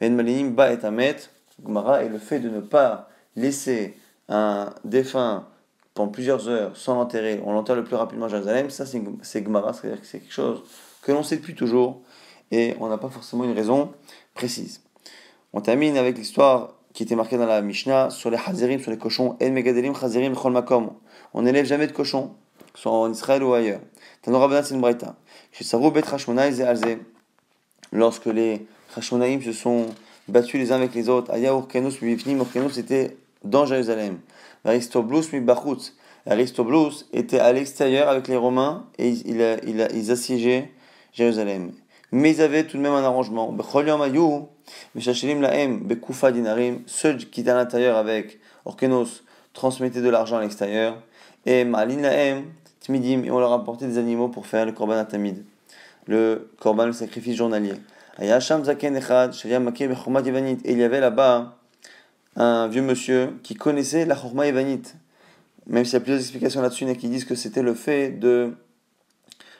Ven 0.00 0.14
Malinim 0.14 0.50
Ba 0.50 0.72
et 0.72 0.84
Amet, 0.84 1.16
Gmara, 1.62 2.04
et 2.04 2.08
le 2.08 2.18
fait 2.18 2.40
de 2.40 2.48
ne 2.48 2.60
pas 2.60 3.08
laisser 3.36 3.96
un 4.28 4.74
défunt 4.84 5.46
pendant 5.94 6.10
plusieurs 6.10 6.48
heures 6.48 6.76
sans 6.76 6.94
l'enterrer, 6.94 7.42
on 7.44 7.52
l'enterre 7.52 7.76
le 7.76 7.84
plus 7.84 7.96
rapidement 7.96 8.26
à 8.26 8.28
Jérusalem, 8.28 8.70
ça 8.70 8.86
c'est 8.86 9.42
Gmara, 9.42 9.74
c'est-à-dire 9.74 10.00
que 10.00 10.06
c'est 10.06 10.20
quelque 10.20 10.32
chose 10.32 10.62
que 11.02 11.12
l'on 11.12 11.22
sait 11.22 11.36
depuis 11.36 11.54
toujours, 11.54 12.00
et 12.50 12.74
on 12.80 12.88
n'a 12.88 12.98
pas 12.98 13.10
forcément 13.10 13.44
une 13.44 13.52
raison 13.52 13.92
précise. 14.34 14.82
On 15.52 15.60
termine 15.60 15.98
avec 15.98 16.16
l'histoire 16.16 16.74
qui 16.92 17.02
était 17.02 17.16
marquée 17.16 17.36
dans 17.36 17.46
la 17.46 17.60
Mishnah 17.62 18.10
sur 18.10 18.30
les 18.30 18.38
hazirim, 18.38 18.80
sur 18.80 18.90
les 18.90 18.98
cochons. 18.98 19.36
El 19.40 19.52
megadelim 19.52 19.94
chazirim 19.94 20.34
chol 20.34 20.52
makom. 20.52 20.92
On 21.34 21.42
n'élève 21.42 21.64
jamais 21.64 21.86
de 21.86 21.92
cochons, 21.92 22.34
soit 22.74 22.92
en 22.92 23.10
Israël 23.10 23.42
ou 23.42 23.52
ailleurs. 23.54 23.80
Tanora 24.22 24.62
c'est 24.62 24.74
une 24.74 24.80
braïta. 24.80 25.16
Lorsque 27.92 28.26
les 28.26 28.66
Hashmonaïm 28.96 29.42
se 29.42 29.52
sont 29.52 29.86
battus 30.28 30.60
les 30.60 30.72
uns 30.72 30.76
avec 30.76 30.94
les 30.94 31.08
autres, 31.08 31.30
Aya 31.32 31.50
Urkenus 31.52 32.00
mi 32.00 32.16
Urkenus 32.32 32.78
était 32.78 33.16
dans 33.44 33.66
Jérusalem. 33.66 34.18
Aristoblus. 34.64 35.24
Aristoblus 36.24 37.04
était 37.12 37.40
à 37.40 37.52
l'extérieur 37.52 38.08
avec 38.08 38.28
les 38.28 38.36
Romains 38.36 38.86
et 38.98 39.08
ils, 39.08 39.58
ils, 39.66 39.88
ils 39.94 40.10
assiégeaient 40.10 40.70
Jérusalem. 41.12 41.72
Mais 42.12 42.30
ils 42.32 42.42
avaient 42.42 42.64
tout 42.64 42.76
de 42.76 42.82
même 42.82 42.92
un 42.92 43.02
arrangement. 43.02 43.54
Ceux 46.86 47.16
qui 47.16 47.40
étaient 47.40 47.50
à 47.50 47.54
l'intérieur 47.54 47.96
avec 47.96 48.38
Orkenos 48.64 49.24
transmettaient 49.52 50.02
de 50.02 50.08
l'argent 50.08 50.36
à 50.36 50.42
l'extérieur. 50.42 51.02
Et 51.46 51.64
Malin 51.64 52.04
Tmidim, 52.86 53.24
et 53.24 53.30
on 53.30 53.38
leur 53.38 53.52
apportait 53.52 53.86
des 53.86 53.98
animaux 53.98 54.28
pour 54.28 54.46
faire 54.46 54.66
le 54.66 54.72
Korban 54.72 54.94
Atamid, 54.94 55.44
le 56.06 56.50
Korban, 56.58 56.86
le 56.86 56.92
sacrifice 56.92 57.36
journalier. 57.36 57.74
Et 58.18 58.24
il 58.24 58.28
y 60.78 60.82
avait 60.82 61.00
là-bas 61.00 61.56
un 62.36 62.68
vieux 62.68 62.82
monsieur 62.82 63.34
qui 63.42 63.54
connaissait 63.54 64.04
la 64.04 64.14
Chorma 64.14 64.46
Evanite. 64.46 64.96
Même 65.66 65.84
s'il 65.84 65.94
y 65.94 65.96
a 65.96 66.00
plusieurs 66.00 66.20
explications 66.20 66.60
là-dessus, 66.60 66.92
qui 66.96 67.08
disent 67.08 67.24
que 67.24 67.34
c'était 67.34 67.62
le 67.62 67.74
fait 67.74 68.10
de 68.10 68.54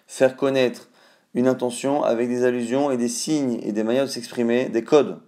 faire 0.07 0.37
connaître 0.37 0.89
une 1.35 1.49
intention 1.49 2.03
avec 2.03 2.29
des 2.29 2.45
allusions 2.45 2.91
et 2.91 2.97
des 2.97 3.09
signes 3.09 3.59
et 3.63 3.73
des 3.73 3.85
manières 3.85 4.05
de 4.05 4.11
s'exprimer, 4.11 4.67
des 4.67 4.85
codes. 4.85 5.19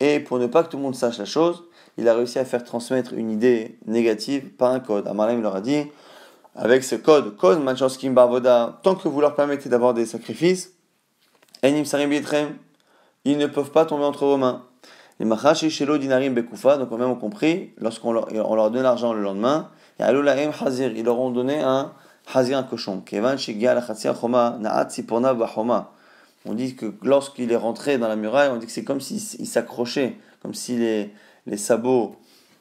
Et 0.00 0.18
pour 0.20 0.38
ne 0.38 0.46
pas 0.46 0.64
que 0.64 0.70
tout 0.70 0.76
le 0.76 0.82
monde 0.82 0.96
sache 0.96 1.18
la 1.18 1.24
chose, 1.24 1.64
il 1.96 2.08
a 2.08 2.14
réussi 2.14 2.38
à 2.38 2.44
faire 2.44 2.64
transmettre 2.64 3.12
une 3.12 3.30
idée 3.30 3.78
négative 3.86 4.50
par 4.50 4.72
un 4.72 4.80
code. 4.80 5.06
Amarlem 5.06 5.42
leur 5.42 5.56
a 5.56 5.60
dit, 5.60 5.84
avec 6.58 6.82
ce 6.82 6.96
code, 6.96 7.36
code 7.36 7.62
Manchanskim 7.62 8.14
Barvoda, 8.14 8.80
tant 8.82 8.96
que 8.96 9.06
vous 9.06 9.20
leur 9.20 9.36
permettez 9.36 9.68
d'avoir 9.68 9.94
des 9.94 10.06
sacrifices, 10.06 10.72
Enim 11.62 11.84
ils 13.24 13.38
ne 13.38 13.46
peuvent 13.46 13.70
pas 13.70 13.84
tomber 13.84 14.04
entre 14.04 14.26
vos 14.26 14.36
mains. 14.36 14.64
Les 15.20 15.26
Machashi 15.26 15.70
Shelo 15.70 15.98
Dinarim 15.98 16.34
Bekufa, 16.34 16.76
donc 16.76 16.90
on 16.90 16.98
même 16.98 17.16
compris, 17.18 17.72
lorsqu'on 17.78 18.12
leur, 18.12 18.28
on 18.32 18.54
leur 18.56 18.70
donne 18.70 18.82
l'argent 18.82 19.12
le 19.12 19.22
lendemain, 19.22 19.70
Hazir, 20.00 20.92
ils 20.96 21.04
leur 21.04 21.18
ont 21.20 21.30
donné 21.30 21.60
un 21.60 21.92
Hazir, 22.32 22.58
un 22.58 22.62
cochon. 22.64 23.02
On 26.46 26.54
dit 26.54 26.76
que 26.76 26.94
lorsqu'il 27.02 27.52
est 27.52 27.56
rentré 27.56 27.98
dans 27.98 28.08
la 28.08 28.16
muraille, 28.16 28.50
on 28.52 28.56
dit 28.56 28.66
que 28.66 28.72
c'est 28.72 28.84
comme 28.84 29.00
s'il 29.00 29.46
s'accrochait, 29.46 30.16
comme 30.42 30.54
si 30.54 30.76
les, 30.76 31.12
les 31.46 31.56
sabots 31.56 32.16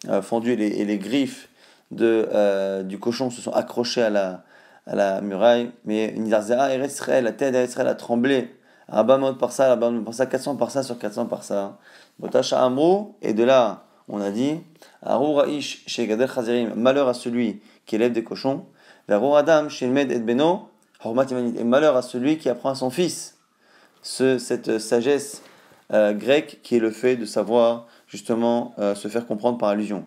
euh, 0.08 0.22
fendus 0.22 0.54
et 0.54 0.56
les, 0.56 0.68
et 0.68 0.86
les 0.86 0.98
griffes 0.98 1.50
de, 1.92 2.28
euh, 2.34 2.84
du 2.84 3.00
cochon 3.00 3.30
se 3.30 3.42
sont 3.42 3.52
accrochés 3.52 4.02
à 4.02 4.10
la, 4.10 4.44
à 4.86 4.96
la 4.96 5.22
muraille. 5.22 5.72
Mais 5.86 6.14
la 6.18 7.32
tête 7.32 7.54
d'Israël 7.54 7.88
a 7.88 7.96
tremblé. 7.96 8.54
Rabamot 8.90 9.34
par 9.34 9.52
ça, 9.52 9.70
Rabamot 9.70 10.04
par 10.04 10.14
ça, 10.14 10.26
400 10.26 10.56
par 10.56 10.72
ça 10.72 10.84
sur 10.84 10.98
400 10.98 11.26
par 11.26 11.44
ça. 11.44 11.78
Botasha 12.20 12.64
Amrou, 12.64 13.16
et 13.22 13.34
de 13.34 13.44
là, 13.44 13.84
on 14.08 14.22
a 14.22 14.32
dit, 14.32 14.60
Raish 15.02 15.84
chez 15.86 16.08
Gadel 16.08 16.30
Chazirim, 16.30 16.74
malheur 16.76 17.08
à 17.08 17.14
celui 17.14 17.62
qui 17.86 17.96
élève 17.96 18.14
des 18.14 18.24
cochons. 18.24 18.66
Adam 19.10 19.70
chez 19.70 19.88
Med 19.88 20.12
et 20.12 20.20
Beno, 20.20 20.70
et 21.06 21.64
malheur 21.64 21.96
à 21.96 22.02
celui 22.02 22.38
qui 22.38 22.50
apprend 22.50 22.70
à 22.70 22.76
son 22.76 22.90
fils 22.90 23.38
ce, 24.02 24.38
cette 24.38 24.80
sagesse 24.80 25.42
euh, 25.94 26.14
grecque 26.14 26.60
qui 26.64 26.76
est 26.76 26.80
le 26.80 26.92
fait 26.92 27.16
de 27.16 27.26
savoir 27.26 27.88
justement 28.08 28.74
euh, 28.80 28.96
se 28.96 29.08
faire 29.08 29.26
comprendre 29.26 29.58
par 29.58 29.70
allusion. 29.70 30.06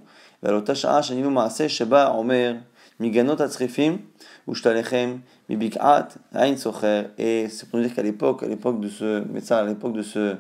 Et 7.19 7.49
c'est 7.49 7.69
pour 7.69 7.79
nous 7.79 7.85
dire 7.87 7.95
qu'à 7.95 8.03
l'époque, 8.03 8.43
à 8.43 8.47
l'époque 8.47 8.81
de 8.81 8.89
ce 8.89 9.25
médecin, 9.33 9.57
à 9.57 9.65
l'époque 9.65 9.93
de 9.93 10.03
ce, 10.03 10.37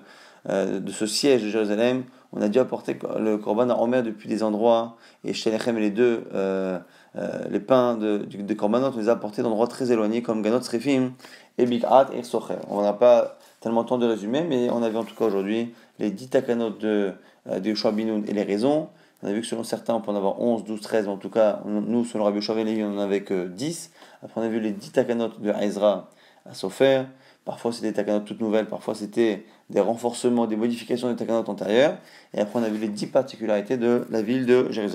euh, 0.49 0.81
de 0.81 0.91
ce 0.91 1.07
siège 1.07 1.43
de 1.43 1.49
Jérusalem, 1.49 2.05
on 2.33 2.41
a 2.41 2.49
dû 2.49 2.59
apporter 2.59 2.99
le 3.19 3.39
korban 3.39 3.69
à 3.71 3.75
Omer 3.75 4.03
depuis 4.03 4.29
des 4.29 4.43
endroits, 4.43 4.97
et 5.25 5.31
et 5.31 5.73
les 5.73 5.91
deux, 5.91 6.25
euh, 6.35 6.79
euh, 7.17 7.29
les 7.51 7.61
pains 7.61 7.97
de, 7.97 8.19
de, 8.19 8.55
korbanot, 8.55 8.93
on 8.95 8.99
les 8.99 9.09
a 9.09 9.13
apportés 9.13 9.43
d'endroits 9.43 9.67
très 9.67 9.91
éloignés, 9.91 10.23
comme 10.23 10.43
Ganot 10.43 10.63
Srefim 10.63 11.13
et 11.59 11.67
Bik'at 11.67 12.09
et 12.15 12.23
Socher. 12.23 12.55
On 12.69 12.83
n'a 12.83 12.93
pas 12.93 13.39
tellement 13.61 13.83
de 13.83 13.89
temps 13.89 13.99
de 13.99 14.07
résumer, 14.07 14.43
mais 14.49 14.71
on 14.71 14.83
a 14.83 14.89
vu 14.89 14.97
en 14.97 15.05
tout 15.05 15.15
cas 15.15 15.25
aujourd'hui 15.25 15.75
les 15.99 16.11
10 16.11 16.29
takanot 16.29 16.71
de, 16.71 17.13
de 17.47 17.69
Yoshua 17.69 17.91
Binoun 17.93 18.25
et 18.29 18.33
les 18.33 18.45
raisons. 18.45 18.89
On 19.23 19.29
a 19.29 19.33
vu 19.33 19.43
que 19.43 19.47
selon 19.47 19.65
certains, 19.65 19.95
on 19.95 20.01
peut 20.01 20.11
en 20.11 20.17
avoir 20.17 20.41
11, 20.41 20.65
12, 20.65 20.81
13, 20.81 21.09
en 21.09 21.17
tout 21.17 21.29
cas, 21.29 21.61
nous, 21.67 22.05
selon 22.05 22.25
Rabbi 22.25 22.37
Yoshua 22.37 22.55
on 22.55 22.97
en 22.97 22.99
avait 22.99 23.23
que 23.23 23.49
10. 23.49 23.91
Après, 24.23 24.41
on 24.41 24.45
a 24.45 24.49
vu 24.49 24.61
les 24.61 24.73
10 24.73 24.93
takanot 24.93 25.29
de 25.39 25.53
Ezra 25.61 26.09
à 26.47 26.55
Sofer. 26.55 27.03
Parfois, 27.45 27.73
c'était 27.73 27.89
des 27.89 27.95
takanot 27.95 28.21
toutes 28.21 28.41
nouvelles, 28.41 28.67
parfois, 28.67 28.95
c'était 28.95 29.45
des 29.69 29.81
renforcements, 29.81 30.47
des 30.47 30.57
modifications 30.57 31.11
des 31.11 31.17
takanot 31.17 31.49
antérieures. 31.49 31.99
Et 32.33 32.41
après, 32.41 32.61
on 32.61 32.63
a 32.63 32.69
vu 32.69 32.79
les 32.79 32.89
10 32.89 33.09
particularités 33.09 33.77
de 33.77 34.07
la 34.11 34.23
ville 34.23 34.47
de 34.47 34.71
Jérusalem. 34.71 34.89